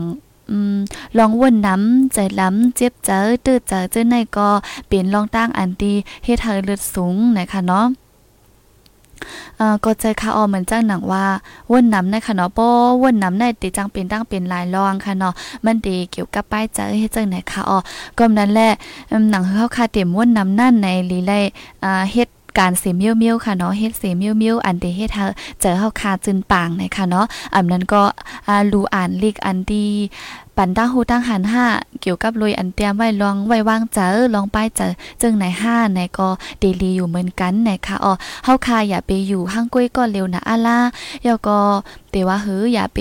[0.51, 0.77] อืม
[1.19, 4.49] ลองวนน้ำใจล้ำเจ็บเจอตื้อเจอเจ้าในก็
[4.89, 5.93] เป็นลองตั้งอันดี
[6.25, 7.87] เฮ็ดให้เลือดสูงนะคะเนาะ
[9.85, 11.25] ก็ใจค่ะออเหมือนจังหนังว่า
[11.71, 12.69] ว่นน้ำนคะเนาะป้อ
[13.03, 15.33] ว่นน้ำในติจังเป็นตั้งเป็นลายรองค่ะเนาะ
[15.65, 17.79] มันดีเกี่ยวกับป้ายเจอเฮ็ดจังไหนค่ะออ
[18.19, 18.69] ก็นั้นแหละ
[19.31, 21.33] หนังเฮาคาเต็มว่นน้ำนั่นในลีไล
[21.85, 25.25] อ่าเฮ็ด การเสียมียวเมียวค่ะเนาะเฮ็ดเสียมียวเมียวอันเดเฮ็ดเฮา
[25.61, 28.03] เจอเฮาคาจึนปางนะคะเนาะอันนั้นก็
[28.49, 29.87] อ่ารูอ่านลิกอันดี
[30.57, 31.65] ปันตั้งหูตั้งหันห้า
[32.01, 34.93] เกี่ยวกับลุยอันเตรียมไว้ลองไว้วางเจอลองป้ายเจอ
[35.23, 36.29] จึงในห้าในก็
[36.61, 38.13] เดลีอยู่เหมือนกันนะคะอ๋อ
[38.45, 40.79] เฮาคาอย่าไปอยู่ห้างกุ้วยก็เร็วนะอาล่า
[41.25, 41.57] แล้วก็
[42.11, 42.99] แต่ว่าเฮ้ออย่าไป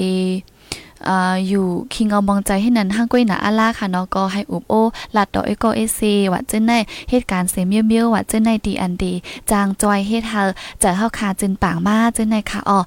[1.48, 4.74] อยู่คิงเอามองใจให้นั้นห้างก้อยหนาอาลาค่ะเนาะก็ให้อุบโอ
[5.16, 6.72] ลัดดอกเอโกเอซีว่าจึงใน
[7.10, 9.14] เหตุการณ์เสียเมียวเมียวว่าจึงในดีอันดี
[9.52, 10.42] จางจอยเฮ็ดเฮา
[10.82, 12.80] จะเฮาคาจึงปางมาเจึงในค่ะอ๋อ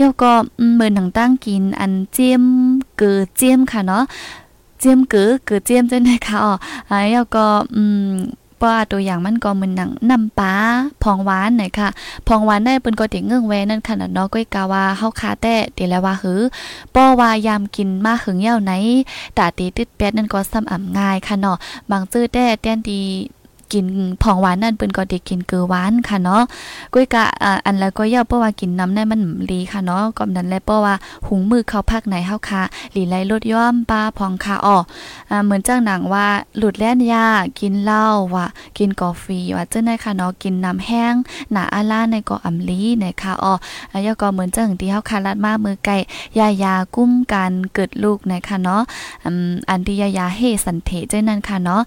[0.00, 0.32] ยอก็
[0.74, 2.42] เหมือนหนังตั้งกินอันเจียม
[2.96, 4.02] เกือเจียมค่ะเนาะ
[4.80, 6.52] เจียมเกือเกือเจียมเจึงในค่ะอ๋อ
[6.90, 8.10] อ่ายอก็อืม
[8.62, 10.52] ป้าตัวอย่างมันก็เหมือนหนังน้ำปลา
[11.02, 11.88] พองหวานหน่อยค่ะ
[12.28, 16.40] พองหวานได้เป็นก็ติเงื่องแวนั่นขนาดเนาะก้อยกาว่าเฮาคาแต่เดี๋ยวแล้วว่าหือ
[16.94, 18.72] ป้อว่ายามกินมาหึงเย้าไหน
[19.38, 21.56] ตาตีติดแป๊ดนั่นก็ซ้ำอ่ำง่ายค่ะเนาะ
[21.90, 23.00] บางจื้อแต่แต้นดี
[23.72, 23.84] กิน
[24.22, 26.42] ของหวานนั่นเปิ้นก็ได้กินเกลือหวานค่ะเนาะ
[26.92, 27.24] กุ้ยกะ
[27.64, 30.94] อันแล้วก็ย่าเพราะว่ากินน้ำได้มันลีค่ะเนาะก็นั้นแหละเพราะว่า
[31.26, 34.76] หุงมือเข้าพักไหนเฮาค่ะหลีไลลดย่อมปลาพองค่ะอ้อ
[35.44, 36.26] เหมือนจ้างหนังว่า
[36.58, 37.26] หลุดแล่นยา
[37.60, 38.46] กินเหล้าว่า
[38.78, 39.24] กินกาแฟ
[39.56, 41.14] ว่าเจ้าในค่ะเนาะกินน้ำแห้ง
[41.52, 45.96] หนาอาล่าในก็อำลีในค่ะอ้อย่าก็เหมือนจังที่เฮาค่ะลัดมามือไก่
[46.38, 48.82] ยายากุ้มกันเกิดลูกในค่ะเนาะ
[49.70, 51.80] อันที่ยายาเฮสันเถเจ้านั้นค่ะเนาะ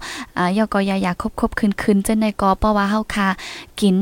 [0.56, 3.28] ย่าก็ยายาครบๆขึ้นๆจังในกอเพราะว่าเฮาค่ะ
[3.80, 3.96] กิน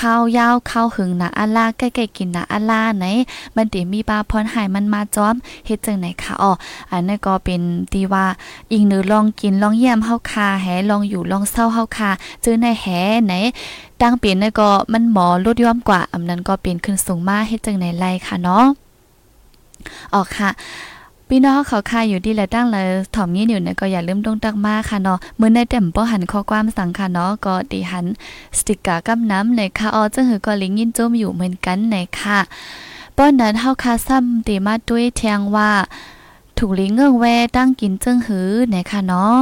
[0.00, 3.04] ข้าวยาวข้าวหึงนะอาลาใกล้ๆกินนะอาลาไหน
[3.56, 5.34] มันติมีปลาพรหายมันมาจอม
[5.66, 6.52] เฮ็ดจังไหนค่ะอ๋อ
[6.90, 7.60] อันนั้นก็เป็น
[7.92, 8.26] ตีว่า
[8.72, 12.10] อีกหนึ่งลองกินลองเยี่ยมเฮาค่ะแหลองอยู่ลองเศร้าเฮาค่ะ
[12.42, 12.86] เจอในแห
[13.26, 13.34] ไหน
[14.00, 18.64] ตั้งเปลี่ยนนั่นก็มันหมอลดย่อมกว่าอำนั้นก็เป็นขึ้นสูงมากเฮ็ดจังไหนไล่ค่ะเนาะ
[20.14, 20.50] ออกค่ะ
[21.30, 28.06] พี่น้องเขาคายอยู่ดีและตั้งเลยถ่อมงี้อยู่เนี่ยก็อย่าลืมตรงตักมาค่ะเนาะมื้อในเต็มป้อหันข้อความสั่งค่ะเนาะก็ตีหัน
[28.56, 32.38] สติกเกอร์กับน้ำในค่ะออจึงหือก็ลิงยินจมอยู่เหมือนกันในค่ะ
[33.16, 35.70] ป้อนนั้นเฮาคาซ้ำตีมาด้วยเทียงว่า
[36.58, 37.24] ถูกลิงเงื่องแว
[37.56, 39.38] ตั้งกินจึงหือในค่ะเนาะ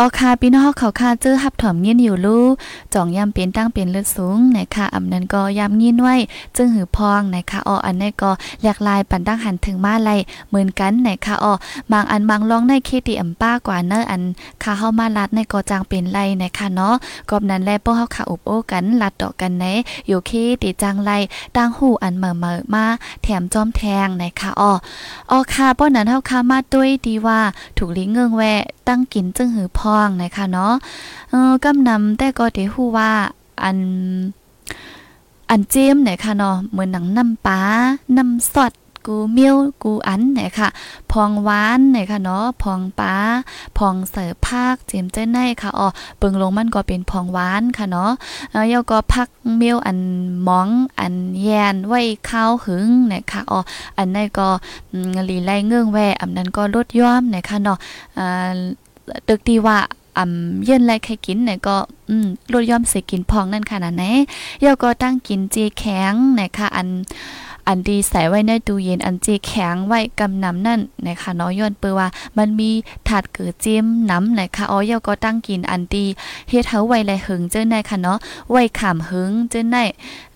[0.00, 2.44] ออคาพี่น้องเขาคาเจอหับถอมยินอยู่ลู่
[2.94, 6.16] จ่องยามเป็นตั้งเป็นเลือดสูงนะคะอำนั้นก็ยามยินไว้
[6.56, 8.30] จึงหือพองนะคะอออันนี้ก็
[8.62, 10.10] หลกลายปันตั้งหันถึงมาไล
[10.48, 11.52] เหมือนกันนะคะออ
[11.92, 14.22] บางอันบางลองในเคติอำป้ากว่าเนออัน
[14.62, 16.94] คาเฮามาลัดในก็จางเป็นไลนะคะเนาะ
[17.30, 19.64] กอบนั้นแลป้อเฮาขาอุบโอกันลัดดอกกันใน
[20.08, 20.30] อยู่เค
[20.62, 21.10] ติจางไล
[21.56, 22.84] ตั้งหูอันเหม่อเม่อมา
[23.22, 24.72] แถมจอมแทงนะคะออ
[25.30, 27.40] ออคาป้อนั้นเฮาคามาด้วยดีว่า
[27.76, 28.44] ถูกลิงเงืองแว
[28.88, 30.74] ตั้งกินจึงหือพองนะคะเนาะ
[31.30, 33.10] เออกำนำแต่ก็ได้ฮู้ว่า
[33.62, 33.78] อัน
[35.50, 37.60] อันเจมเนี่ยค่ะเนาะเหมือนหนังน้ำปลา
[38.16, 38.72] น้ำสด
[39.06, 40.68] กูเมียวกูอันเนี่ยค่ะ
[41.12, 43.14] พองหวานเนี่ยค่ะเนาะพองปลา
[43.78, 48.10] พองเสิร์ฟภาคเจมเจ้นในค่ะอ๋อเบิงลงมันก็เป็นพองหวานค่ะเนาะ
[48.52, 49.98] เอ่อยก็พักเมียวอัน
[50.48, 50.68] มอง
[51.00, 53.60] อันแยนไว้ข้าวหึงเนี่ยค่ะอ๋อ
[53.98, 54.48] อันนั้นก็
[55.28, 57.78] ลีไล่เงื่องแวอำนั้นก็ลดย่อมเนี่ยค่ะเนาะ
[58.18, 58.50] อ่า
[59.28, 59.78] ตึกดีว่า
[60.18, 61.76] อ่ำเย็นไรใครกินเนี่ยก็
[62.08, 64.12] อืมลดย่อมสิกินพองนั่นค่ะนะแน่
[64.64, 66.88] ยก็ตั้งกินเจแข็งเนะคะอัน
[67.68, 72.70] อันดีใส่ไว้ในตู้เย็นอันเจแข็งไว้กำน้ำนั่นนะคะเนาะย้อนเปือว่ามันมี
[73.08, 76.04] ถาดเกือจิ้มน้ำนะคะอ๋อเยาก็ตั้งกินอันดี
[76.48, 78.18] เฮ็ดเฮาไว้แลหึงเจ้าในค่ะเนาะ
[78.50, 79.76] ไว้ขามหึงเจ้าใน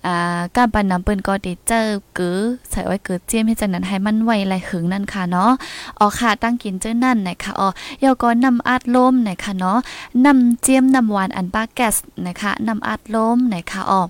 [0.06, 1.82] อ่าการปันน้ำเปิ้นก็ได้เจอ
[2.14, 2.38] เกือ
[2.70, 5.50] ใส่ไว้เกือจียมให้จังนั้นให้มันไวไหลหึงนั่นค่ะเนาะ
[5.98, 7.68] อ๋อค่ะตั้งกินเจ้านั่นนะคะอ๋อ
[8.04, 9.78] ยาก็นำอัดลมนะคะเนาะ
[10.24, 14.02] นำเจียมนำหวานอันปาแกสนะคะนำอัดลมนะคะอ๋อ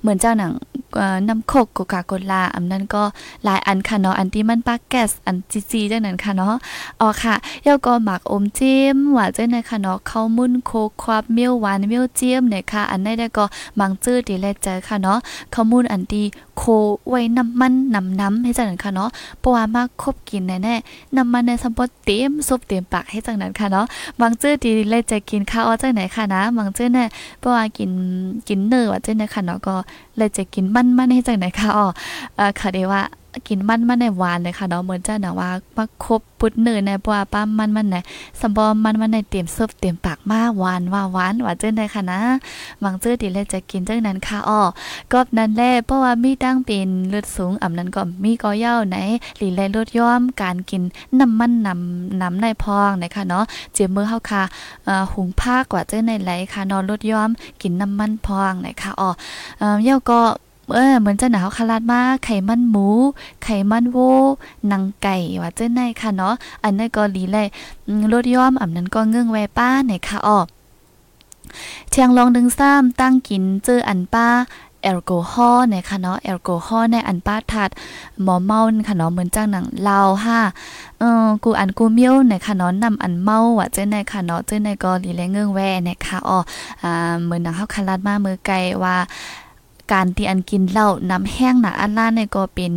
[0.00, 0.52] เหมือนเจ้าหนัง
[1.28, 3.02] น้ำโคกโกกาโกลาอันนั้นก็
[3.44, 6.54] หลายอันค่ะเนาะอันที่มันปากแก๊สอันจีจีจังนั้นค่ะเนาะ
[7.00, 13.44] อ๋อค่ะเย้าก็หมักอมจิ้มหวาจังนั้นค่ะเนาะข้าวมุนโคควาบเมียวหวานเมียวเจียมเนี่ยค่ะ อันนี้ได้ก็
[13.78, 15.18] มังจื้อดีแลเจอค่ะเนาะ
[15.54, 16.24] ข้าวมุนอันที่
[16.60, 16.66] โค
[17.08, 23.86] ไว้น้ำมันน้ำน้ำให้จังนั้นค่ะเนาะเพราะว่ามาคบกินแน่ๆน้ำมันในสมบัติเต็มซุปเต็มปากให้จังนั้นค่ะเนาะ
[24.20, 27.08] บางเจื้อดีเลยจะกินข้าวจังไหนค่ะนะบางเจื้อเนี่ย
[27.40, 27.90] เพราะว่ากิน
[28.48, 29.74] กินเนื้อว่าจังนั้นค่ะเนาะก็
[30.16, 31.86] เลยจะกินมันมันให้จังไหนค่ะอ๋อ
[32.60, 33.02] ค่ะเดว่า
[33.48, 37.96] กินมันมันในหวานเลยค่ะเนาะเหมือนจ้าหนาว่ามาครบปุดเนื้อในปัวป้ามันมันใน
[38.40, 42.20] สมบอมมันมันในเตรียมซุปเตรียมปากมาหวานว่าหวานหวานเจ้าได้ค่ะนะ
[42.82, 44.60] บางเจ้าดีเลยจะกินเจังนั้นค่ะอ๋อ
[45.12, 48.96] ก็นั้นแหละเพราะว่ามีตั้งเป็นเลือดสูงอ่ำนั้นก็มีก็เย่าไหน
[49.38, 50.82] หลีแลลดย่อมการกิน
[51.20, 54.42] น้ำมันน้ำน้ำในพองนะคะเนาะเจียมมือเฮาค่ะ
[55.12, 57.30] หุงผ้ากว่าเจ้าในไหลค่ะนอนลดย่อม
[57.62, 59.10] กินน้ำมันพองนะคะอ๋อ
[59.84, 60.20] เย่าก็
[60.74, 62.88] เออเหมือนจะหนาวคาราดมาไขมันหมู
[63.42, 63.96] ไขมันโว
[64.70, 67.46] นังไก่ว่าเจ้าในค่ะเนาะอันนั้นก็ดีเลย
[68.12, 70.46] ลดย่อมอันนั้นก็เงื่องแวป้าในค่ะออก
[71.90, 74.28] เชียงลองดึงซ้ำตั้งกินเจออันป้า
[74.84, 77.70] แอลกอฮอล์นะคะเนาะแอลกอฮอล์ในอันป้าทัด
[78.22, 80.38] หมอเมาค่ะเนาะเหมือนจ้างหนังลาวห้า
[80.98, 86.38] เออกูอันกูเมียวนะคะเนาะนำอันเมาว่ะเจ้าในค่ะเนาะเจ้าในก็ดีแลเงื่องแวนะคะอ๋อ
[86.82, 86.92] อ่า
[87.24, 88.96] เหมือนหนังเฮาคันลาดมาเมือไกลว่า
[89.92, 92.74] การที่อันกินเหล้าน้ำแห้งหนาอันล่าเนี่ยก็เป็น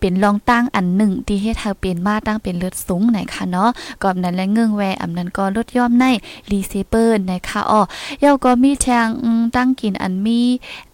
[0.00, 3.70] เป็นรองตั้งอันหนึ่งที่เฮ็ดให้เป็นมาตั้งเป็นเลือดสูงไหนค่ะเนาะ
[4.02, 6.04] ก็นั้นและเงื่องแวอำนั้นก็ลดย่อมใน
[6.50, 7.80] รีเซเปอร์นะคะอ๋อ
[8.22, 9.08] ย่าก็มีแทง
[9.56, 10.40] ตั้งกินอันมี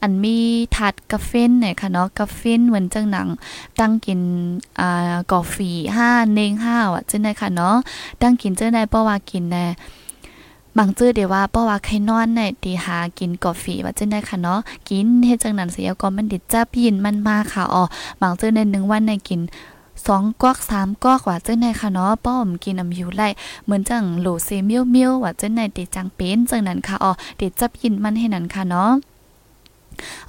[0.02, 0.36] อันมี
[0.76, 3.28] ถาดกาแฟนไหนค่ะเนาะกาแฟนเหมือนจังหนัง
[3.80, 4.20] ตั้งกิน
[4.80, 5.56] อ่ากาแฟ
[5.96, 7.76] 5เนง5ว่ะจังได๋ค่ะเนาะ
[8.22, 9.66] ตั้งกินจังได๋เพราะว่ากินแน่
[10.78, 17.82] บางจื้อเดี๋ยวว่าเพราะว่าใครนอนเนี่ยตีหากินกาแฟว่าจังได้ค่ะเนาะกินเฮ็ดจังนั้นเสียก็มันดิจับยินมันมาค่ะอ๋อ
[18.20, 19.40] บางจื้อในหนึ่งวันในกิน
[20.06, 23.28] สองกอกสามกอกว่าเจ้าในค่ะเนาะป้อมกินน้ำยูไล่
[23.64, 28.90] เหมือนจังโหลเซเมียวเมียวว่าเจ้าในติจังเป็นจังนั้นค่ะอ๋อติจับยินมันให้นั้นค่ะเนาะ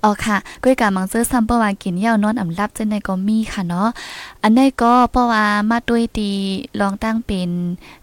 [0.04, 3.88] อ๋อค่ะก้อยกามังเจอซัมเปอร์ว่ากินเหย้านอนอำลับจังในก็มีค่ะเนาะ
[4.44, 6.30] อันนี้ก็เพราะว่ามาด้วยตี
[6.80, 7.50] ลองตั้งเป็น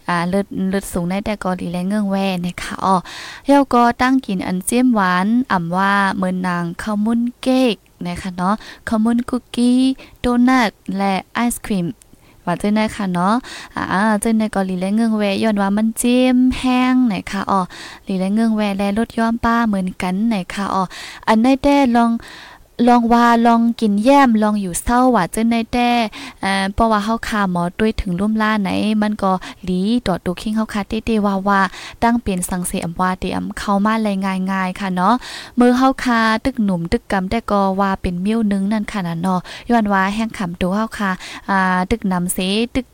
[0.07, 2.95] อ่าเลือดเลือดสูงในแต่ก็ดีแลเงื่องแว่นะคะอ๋อ
[3.45, 7.75] เฮาก็ตั้งกินอันเจียมหวานอ่ำว่าเหมือนนางข้าวมุ้นเค้ก
[8.07, 8.55] นะคะเนาะ
[8.87, 9.79] ข้าวมุ้นคุกกี้
[10.19, 11.85] โดนัทและไอศครีม
[12.51, 13.35] ว่าเจ้าได้ค่ะเนาะ
[13.75, 17.61] อ่าเจ้าในก็ลีและเงื่องแวย้อนว่ามันจิ้มแห้งไหนค่ะอ๋อ
[18.07, 20.83] ลีและเงื่องแวและลดย้อมป้าเหมือนกันไหนค่ะอ๋อ
[21.27, 22.11] อันได้แต่ลอง
[22.87, 25.89] ลองว่าลองกินแย้มลองอยู่เศร้าว่าเจ้าในแต่
[26.41, 28.69] เอ่อเพราะว่าเฮาคาหมอด้วยถึงร่วมล่าไหน
[29.01, 29.31] มันก็
[29.63, 31.61] หลีตอดตูคิงเฮาคาเต้ๆว่าว่า
[32.03, 34.15] ตั้งเป็นสังเสอำว่าเตอำเข้ามาเลย
[34.51, 35.13] ง่ายๆค่ะเนาะ
[35.59, 39.39] มือเฮาคาตึกหนุ่มตึกกำแต่ก็ว่าเป็นมิ้วนึงนั่นค่ะนะเนาะ
[39.69, 41.09] ย้อนว่าแห้งขำตัวเฮาคา
[41.49, 42.37] อ่าตึกนำเส
[42.75, 42.85] ตึก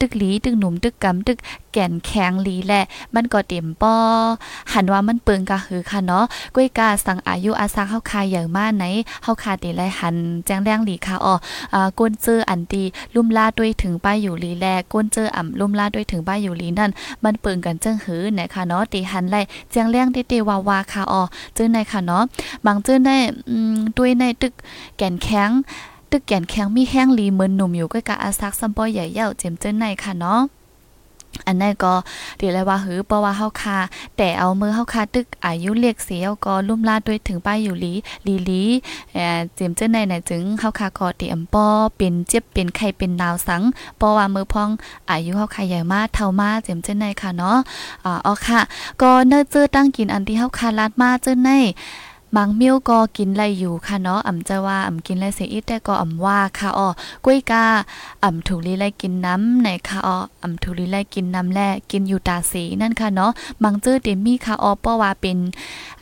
[0.00, 1.38] ตึกหลีตึกหนุ่มตึกกำตึก
[1.72, 3.94] แก่นแข็งหลีแหละ มันก็เต็มป้อ
[4.72, 8.84] หันว่ามันเปิงกะหือค่ะเนาะก้อยกาสั่งอายุอาซักเฮาคายอย่างมาไหน
[9.22, 11.34] เฮาคาเตไลหันแจ้งแรงหลีค่ะอ๋อ
[11.74, 12.82] อ่าก้นเจออันตี
[13.14, 16.90] ลุ่มลาด้วยถึงป้ายอยู่หลีแลก้นเจออ่ำลุ่มลาด้วยถึงป้ายอยู่หลีนั่น
[17.24, 19.36] มันเปิงกันจังหือนะคะเนาะตีหันไล
[19.70, 21.22] แจ้งแรงเตๆวาวาค่ะอ๋อ
[21.54, 22.22] เจอในค่ะเนาะ
[22.66, 23.10] บางเจอใน
[23.48, 24.52] อืมด้วยในตึก
[24.96, 25.50] แก่นแข็ง
[26.10, 30.40] ตึกแก่นแข็งมีแห้งลีเหมือนหนุ่มอยู่ก็กะอาซักซัมปอยใหญ่เย่าเจมเจิ้นในค่ะเนาะ
[31.46, 31.94] อันนั้นก็
[32.38, 33.78] เดี๋ยวเลยว่าหือเพราะว่าเฮาคา
[34.16, 37.92] แต่เอามือเฮาคาตึกอายุเรียกเสียก็ลุ่มลาดด้วยถึงป้ายอยู่ลี
[38.26, 38.62] ลีลี
[39.12, 43.62] เอ่อเจมเจ้าในน่ะจึงเฮาคาก็เตรียมปอเป็นเจ็บเป็นไข้เป็นนาวสัง
[43.96, 44.68] เพราะว่ามือพอง
[45.10, 47.58] อายุเฮาคาใหญ่มากเท่ามาเจมเจ้าในค่ะเนาะ
[48.04, 48.60] อ่าอ๋อค่ะ
[49.02, 51.50] ก็เนื้อเจอตั้งกินอันที่เฮาคาลาดมาเจ้าใน
[52.36, 56.88] บางมิ้วก็กินไรอยู่ค่ะเนาะอ่ำจะว่าอ่ำกินไรเสียอีแต่ก็อ่ำว่าค่ะอ๋อ
[57.24, 57.64] กุ้ยกา
[58.24, 63.30] อ่ำถูกลีไรกินน้ำไหนค่ะอ๋ออ่ำถูกลีไรกินน้ำแลกินอยู่ตาสีนั่นค่ะเนาะ
[63.62, 65.38] บางจื้อเตมีค่ะอ๋อเพราะว่าเป็น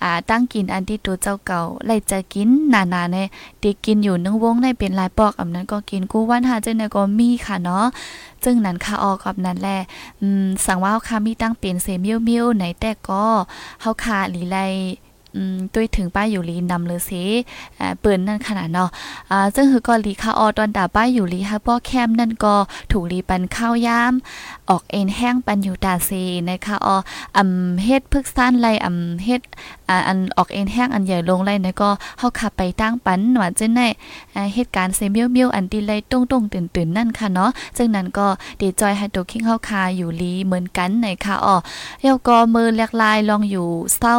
[0.03, 3.27] อ่าตั้งกินอันที่ตัวเจ้าเก่าไรจะกินนานาเนี่ย
[3.63, 7.85] ตีกินอยู่นึงวงในเป็นลายปอกอ่ำนั้นก็กินกูวันหาเจ้าเนี่ยก็มีค่ะเนาะ
[8.45, 9.79] จึงนั้นค่ะออกับนั้นแหละ
[10.21, 13.25] อืมสั่งว่าเฮาค่ะมีตั้งเป็นเซมิวมิวไหนแต่ก็
[13.81, 14.59] เฮาค่ะลีไร
[15.35, 17.25] อืมด้วยถึงป้ายอยู่ลีนำเลยสิ
[17.79, 18.91] อ่าเปิ้นนั่นขนาดเนาะ
[19.31, 22.55] อ่าซึ่งคือก็ลีคาออตอนดาป้ายอยู่ลีฮะป้อแคมนั่นก็
[22.93, 24.13] ถูกลีปันข้าวยาม
[24.71, 26.11] ออกเอ็นแห้งปันอยู่ตาเซ
[26.51, 26.89] นะคะอ
[27.37, 29.43] อำเฮ็ดพึกสั้นไลอำเฮ็ด
[29.89, 33.89] อ่าอันออกเอ็นแห้งอันใหญ่ลงไลนะก็เฮาขับไปตั้งปันว่าจังได๋
[34.37, 38.27] อ่เหตุการณ์เซเมียวเมียวอันที่ไลตรงๆตื่นๆนั่นค่ะเนาะจึงนั้นก็
[38.61, 41.57] ดีจอยให้ตัวคิงเฮาคาอยู่ลีเหมือนกันในค่ะออ
[42.03, 44.17] แล้วก็มือแลกลายลองอยู่เศร้า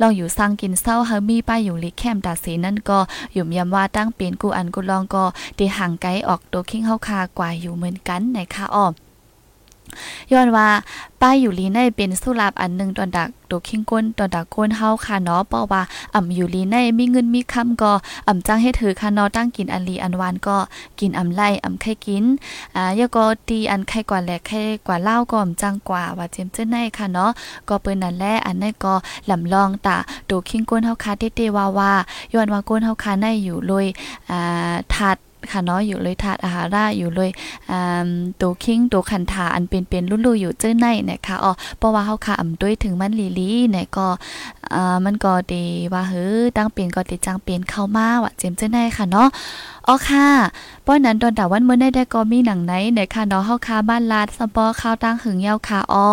[0.00, 2.98] ลองอยู่สังกินเศร้าเฮามีป้ายอยู่ลีแคมตาเสนั่นก็
[3.36, 5.24] ยุ่มยำว่าตั้งเป็นกูอันกูลองก็
[5.56, 8.86] ได้ห่างไกลออกตัวคิงเฮาคากว่าอยู่เหมือนกันในค่ะออ
[10.32, 10.68] ย้อนว่า
[11.20, 15.82] ป้ายอยู่ลีในเป็นสุราบอันหนึ่งตอนดักตัวคิงก้นตอนดักก้นเฮาค่ะเนาะเพราะว่า
[16.14, 17.92] อ่ำอยู่ลีในมีเงินมีคำก็
[18.28, 20.56] อ่ำจ้างให้ถือค่ะเนาะตั้งกินอันลีอันวานก็
[21.00, 22.24] กินอ่ำไล่อ่ำไข่กิน
[22.76, 27.30] อ่ายาก็ตีอันไข่กว่าแหลกไข่กว่าเหล้าก็อ่ำจ้างกว่าว่าเจมเจ้าในค่ะเนาะ
[27.68, 28.94] ก็เปิ้นนั่นแหละอันนั้นก็
[29.30, 29.96] ลำลองตา
[30.28, 31.92] ตัวคิงก้นเฮาค่ะเต้ๆว่าว่า
[32.34, 33.86] ย้อนว่าก้นเฮาค่ะในอยู่เลย
[34.30, 35.18] อ่าทัด
[35.52, 37.30] ค่ะเนาะอยู่เลยถาดอาหาราอยู่เลย
[37.70, 38.08] อ่า
[38.40, 44.06] ตัวคิงตัวขันถาอันเป็นเป็นลุ่นๆอยู่เจ้าในนะคะอ๋อเพราะว่าเฮาค่ะอำด้วยถึงมันลีลีเนี่ยก็
[44.74, 49.28] อ่ามันก็ดีว่าเฮ้อตั้งเป็นก็ติจังเป็นเข้ามาว่ะเจมเจ้าในค่ะเนาะ
[49.88, 50.26] อ๋อค่ะ
[50.86, 56.08] ป้อนนั้นตอนดาวันเมื่อได้ได้ก็มีหนังไหนเนี่ยค่ะเนาะเฮาค่ะบ้านลาดสปอข้าวตั้งหึงยาวค่ะอ๋อ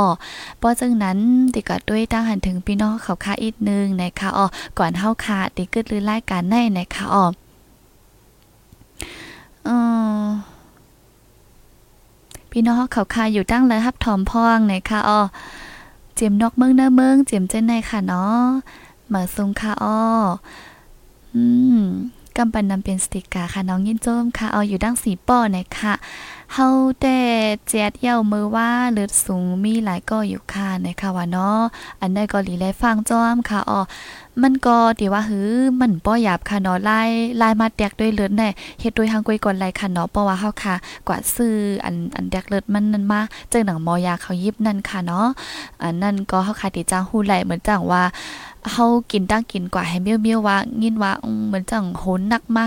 [0.62, 1.18] ป้อจึงนั้น
[1.54, 4.46] ติก็ด้วยตั้งหันถึงพี่น้องเขาค่ะอีกนึงนะคะอ๋อ
[4.78, 7.26] ก่อนเฮาค่ะติกึดลือรายการในนะคะอ๋อ
[9.68, 9.70] อ
[10.24, 10.26] อ
[12.52, 15.22] พี่น้องเขาคาอยู่ตั้งเลยฮับถอมพองไหนค่ะอ้อ
[16.16, 18.46] เจียมนอกเมืองเน้อเมืองเจียมเจ้นในค่ะเนาะ
[19.14, 20.00] มาซุงค่ะอ้อ
[21.34, 21.44] อื
[21.82, 21.84] ม
[22.38, 25.94] กำปันนำเป็นสติกาค่ะน้องยินโจมค่ะเอาอยู่ดั้งสีป้อนะคะ
[26.54, 26.68] เฮา
[27.00, 27.20] แต่
[27.68, 31.62] เจ็ดเย่ามือว่าเลือดสูงมีหลายก็อยู่ค่ะนะคะว่าเนาะ
[32.02, 33.80] อันใดก็หลีไลฟังจอมค่ะอ๋อ
[34.44, 35.50] มันก็ดีว่าหือ
[35.82, 37.10] มันป้อหยาบค่ะเนาะลาย
[37.42, 40.76] ลายมาแตกด้วยเลือดแน่เฮ็ดโดยทางกวยก่อนไล่ค่ะเนาะเพราะว่าเฮาค่ะ
[41.08, 45.28] กว่าซื้ออันอันแตกเลือดมันนั่นมาเจอหนังมอยาเขายิบนั่นค่ะเนาะ
[45.84, 48.04] อันนั้นก็เฮาค่ะติจ้างฮู้ไหลเหมือนจังว่า
[48.72, 51.12] เฮากินตั้งกินกว่าให้เมียวๆว่ายินว่า
[51.48, 52.66] เหมือนจังโหนนักมา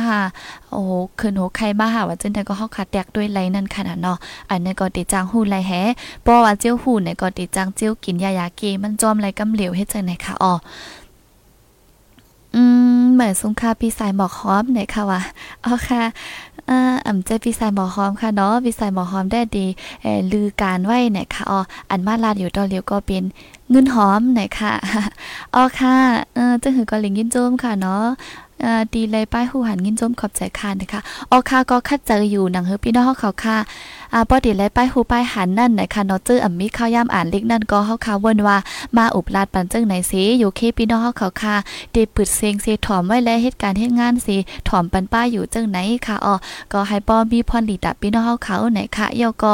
[0.71, 4.17] โอ้โหคืนโหใครมาหาว่าจังได๋ก็เฮาค่ะแตกด้วยไหลนั่นค่ะเนาะ
[4.51, 5.73] อันนี้ก็ติจ้างฮู้ไหลแฮ
[6.23, 10.55] เพราะว่าเจียวฮู้เนี่ยก็ติจ้างเจียวกินยายาเกมันจอมไหลกำเหลวเฮ็ดจังได๋ค่ะอ๋อ
[12.55, 12.63] อื
[13.01, 15.21] มเหมือนสุงคาปีสายหมอกหอมเนี่ยค่ะว่า
[15.65, 16.03] อ๋อค่ะ
[16.69, 19.67] อ่าอ่ำใจปีสายหมอกหอมค่ะเนาะปีสายหมอกหอมได้ดี
[20.03, 21.59] เออลือการไว้เนี่ยค่ะอ๋อ
[21.91, 23.25] อันมาลาดอยู่ตอนเลียวก็เป็น
[23.71, 24.73] เงินหอมเนี่ยค่ะ
[25.55, 25.97] อ๋อค่ะ
[26.35, 28.05] เออจังหือก็ลิงยินโจมค่ะเนาะ
[28.95, 33.57] ดีเลยป้ายหูหันยินโจมขอบใจค่ะนะคะอ๋อค่ะก็คัดเจออยู่หนังเฮอพี่น้องเขาค่ะ
[34.17, 38.57] อ่าปอดีเลยป้ายหูป้ายหันนั่นนะคะเนาะเจออ่ำมีข้าวยามอ่านเล็กนั่นก็เฮาค่ะวนว่า
[38.97, 41.55] มาอุบลาดปันจังไหนสิอยู่เคพี่น้องเขาค่ะ
[41.93, 44.37] เดปึดเสียงเสียถอมไว้และเหตุการณ์เฮ็ดงานสิ
[44.69, 46.35] ถอมปันป้าอยู่จังไหนค่ะอ๋อ
[46.73, 49.53] ก็ให้ป้อมีพรหลีตับพี่น้องเขาไหนค่ะเยาก็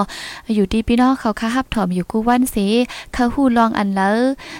[0.55, 2.67] อยู่ดีพี่น้องเขาค่ะฮับถอมอยู่กูวันสิ
[3.13, 4.17] เขาฮู้ลองอันแล้ว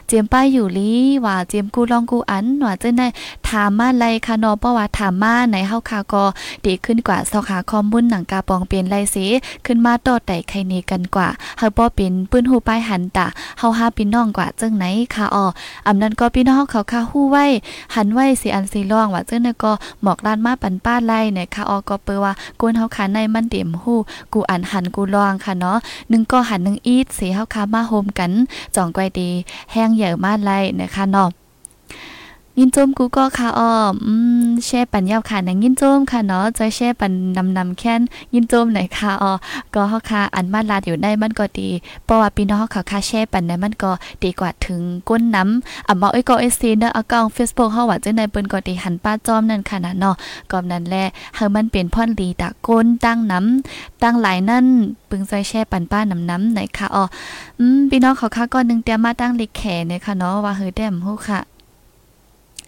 [0.09, 0.93] เจียมป้ายอยู่ลี
[1.25, 3.07] ว่าเจียมกูลองกูอันว่าจังได๋
[3.49, 6.25] ถามมาไลค่ะเนาะเพราะว่าถามมาไหนเฮาค่ะก็
[6.65, 9.27] ดีขึ้นกว่าสอขาคอมบุญหนังกาปองเปลี่ยนไลสิ
[9.67, 13.27] ขึ้นมาาต่อแต่ไคเนกันกว่าเฮาบ่เป็นปื้นหูป้ายหันตะ
[13.59, 15.45] เฮาหาพี่น้องกว่าจังไหนค่ะอ๋อ
[15.87, 17.47] อำนั้นก็พี่น้องเขาค่ะฮู้ไว้
[17.95, 19.73] หันไว้สิอันสิร้องว่าจังได๋ก็
[20.03, 23.99] หมอกล้านมาปันป้าไล่เนี่ยค่ะอ๋อก็เปิว่ากวนเฮาค่ะในมันเต็มฮู้
[24.33, 25.79] กูอันหันกูร้องค่ะเนาะ
[26.13, 28.33] นึงก็หันนึงอีดสิเฮาค่ะมาโฮมกัน
[28.75, 29.31] จ่องก้อยดี
[29.73, 31.40] แห้งเหยอะมาไล่นะคะเนาะ
[32.59, 33.71] ยินจมกูก็ค่ะอ้อ
[34.07, 38.01] อืมแช่ปันยาวค่ะนังยินจมค่ะเนาะจะแช่ปันนำนำแค้น
[38.35, 39.33] ยินจมไหนค่ะอ้อ
[39.75, 41.69] ก็เฮาค่ะอันมาลาดอยู่ในมันก็ดี
[42.05, 50.15] เพราะว่าพี่น้องเขาค่ะแช่ปันในมันก็ดีกว่าถึงก้นน้ำอะบ่เอ้ยก็เอซีเด้อเอากอง Facebook เฮาว่าจังได๋เปิ้นก็ดีหันป้าจอมนั่นค่ะนะเนาะ
[50.51, 51.05] ก็นั่นแหละ
[51.37, 54.67] เฮามันเป็นพ่อนดีตะก้นตั้งน้ำตั้งหลายนั่น
[55.11, 57.05] ปึงใจแช่ปันป้าน้ำน้ำไหนค่ะอ้อ
[57.59, 61.41] อืมพี่น้องเขาค่ะก็นึงเตรียมมาตั้งลิแขเนี่ยค่ะเนาะว่าเฮ้ยแดมฮู้ค่ะ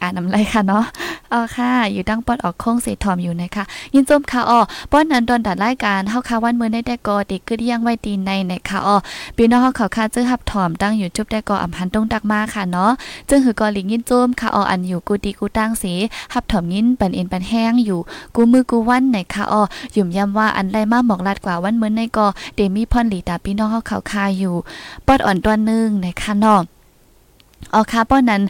[0.02, 0.84] อ่านน้ำไรค่ะเนาะ
[1.32, 4.60] อ๋อค่ะ อยู่ตั้งปอดออกโค้งเสถอมอยู่นะคะยินจมค่ะอ๋อ
[4.90, 8.96] ป้อนนันตอนตัดรายการเฮาค่ะวันมื้อได้แต่กอติกึดยังไว้ตีในนะคะอ๋อ
[9.36, 12.90] พี่น้องเฮาเขาค่ะจึงหับถอมตั้งอยู่จุบได้กออำพันตรงตักมาค่ะเนาะ
[13.28, 15.92] จึงหือกอลิงยินจมค่ะอ๋ออันอยู่กูดีกูตั้งสี
[16.32, 18.00] หับถอมยินปันเอ็นปันแห้งอยู่
[18.36, 19.62] กูมือกูวันนะคะอ๋อ
[19.96, 24.54] ยุ่มย้ำว่าอันไรมาหมอกลาดกว่าวันมื้อในกอเดมีพรหลีตาพี่น้องเฮาเขาค่ะอยู่
[25.06, 26.62] ปอดอ่อนตัวนึงนะคะเนาะ
[27.74, 28.42] อ๋อค่ะป้อนนั้น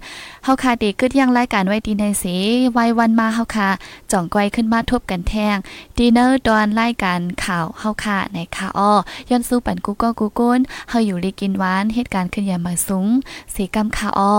[0.44, 2.36] เฮาคาเด็กึดยังรายการไว้ดีในสี
[2.72, 3.68] ไว้วันมาเฮาคา
[4.12, 5.56] จ่องไก้อยขึ้นมาทบกันแทง
[5.96, 8.92] ดีเนอร์ตอนรายการข่าวเฮาคาในค่ะอ้อ
[9.30, 13.08] ย้อนสู้ปันกูก็กูก้นเฮาอยู่ลีกินหวานเหตุการณ์ขึ้นอย่างหมายสูง
[13.54, 14.34] สีกำค่ะอ้อ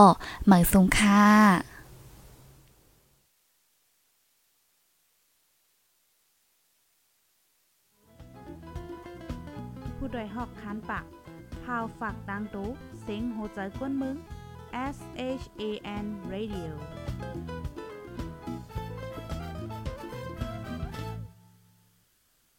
[0.47, 1.23] หมายสูงค่ะ
[9.95, 11.05] ผู้ดยหอกคันปาก
[11.63, 12.67] พาวฝากดังตู้
[13.01, 14.15] เซ็งโหใจกวนมึง
[14.73, 16.79] S H A N Radio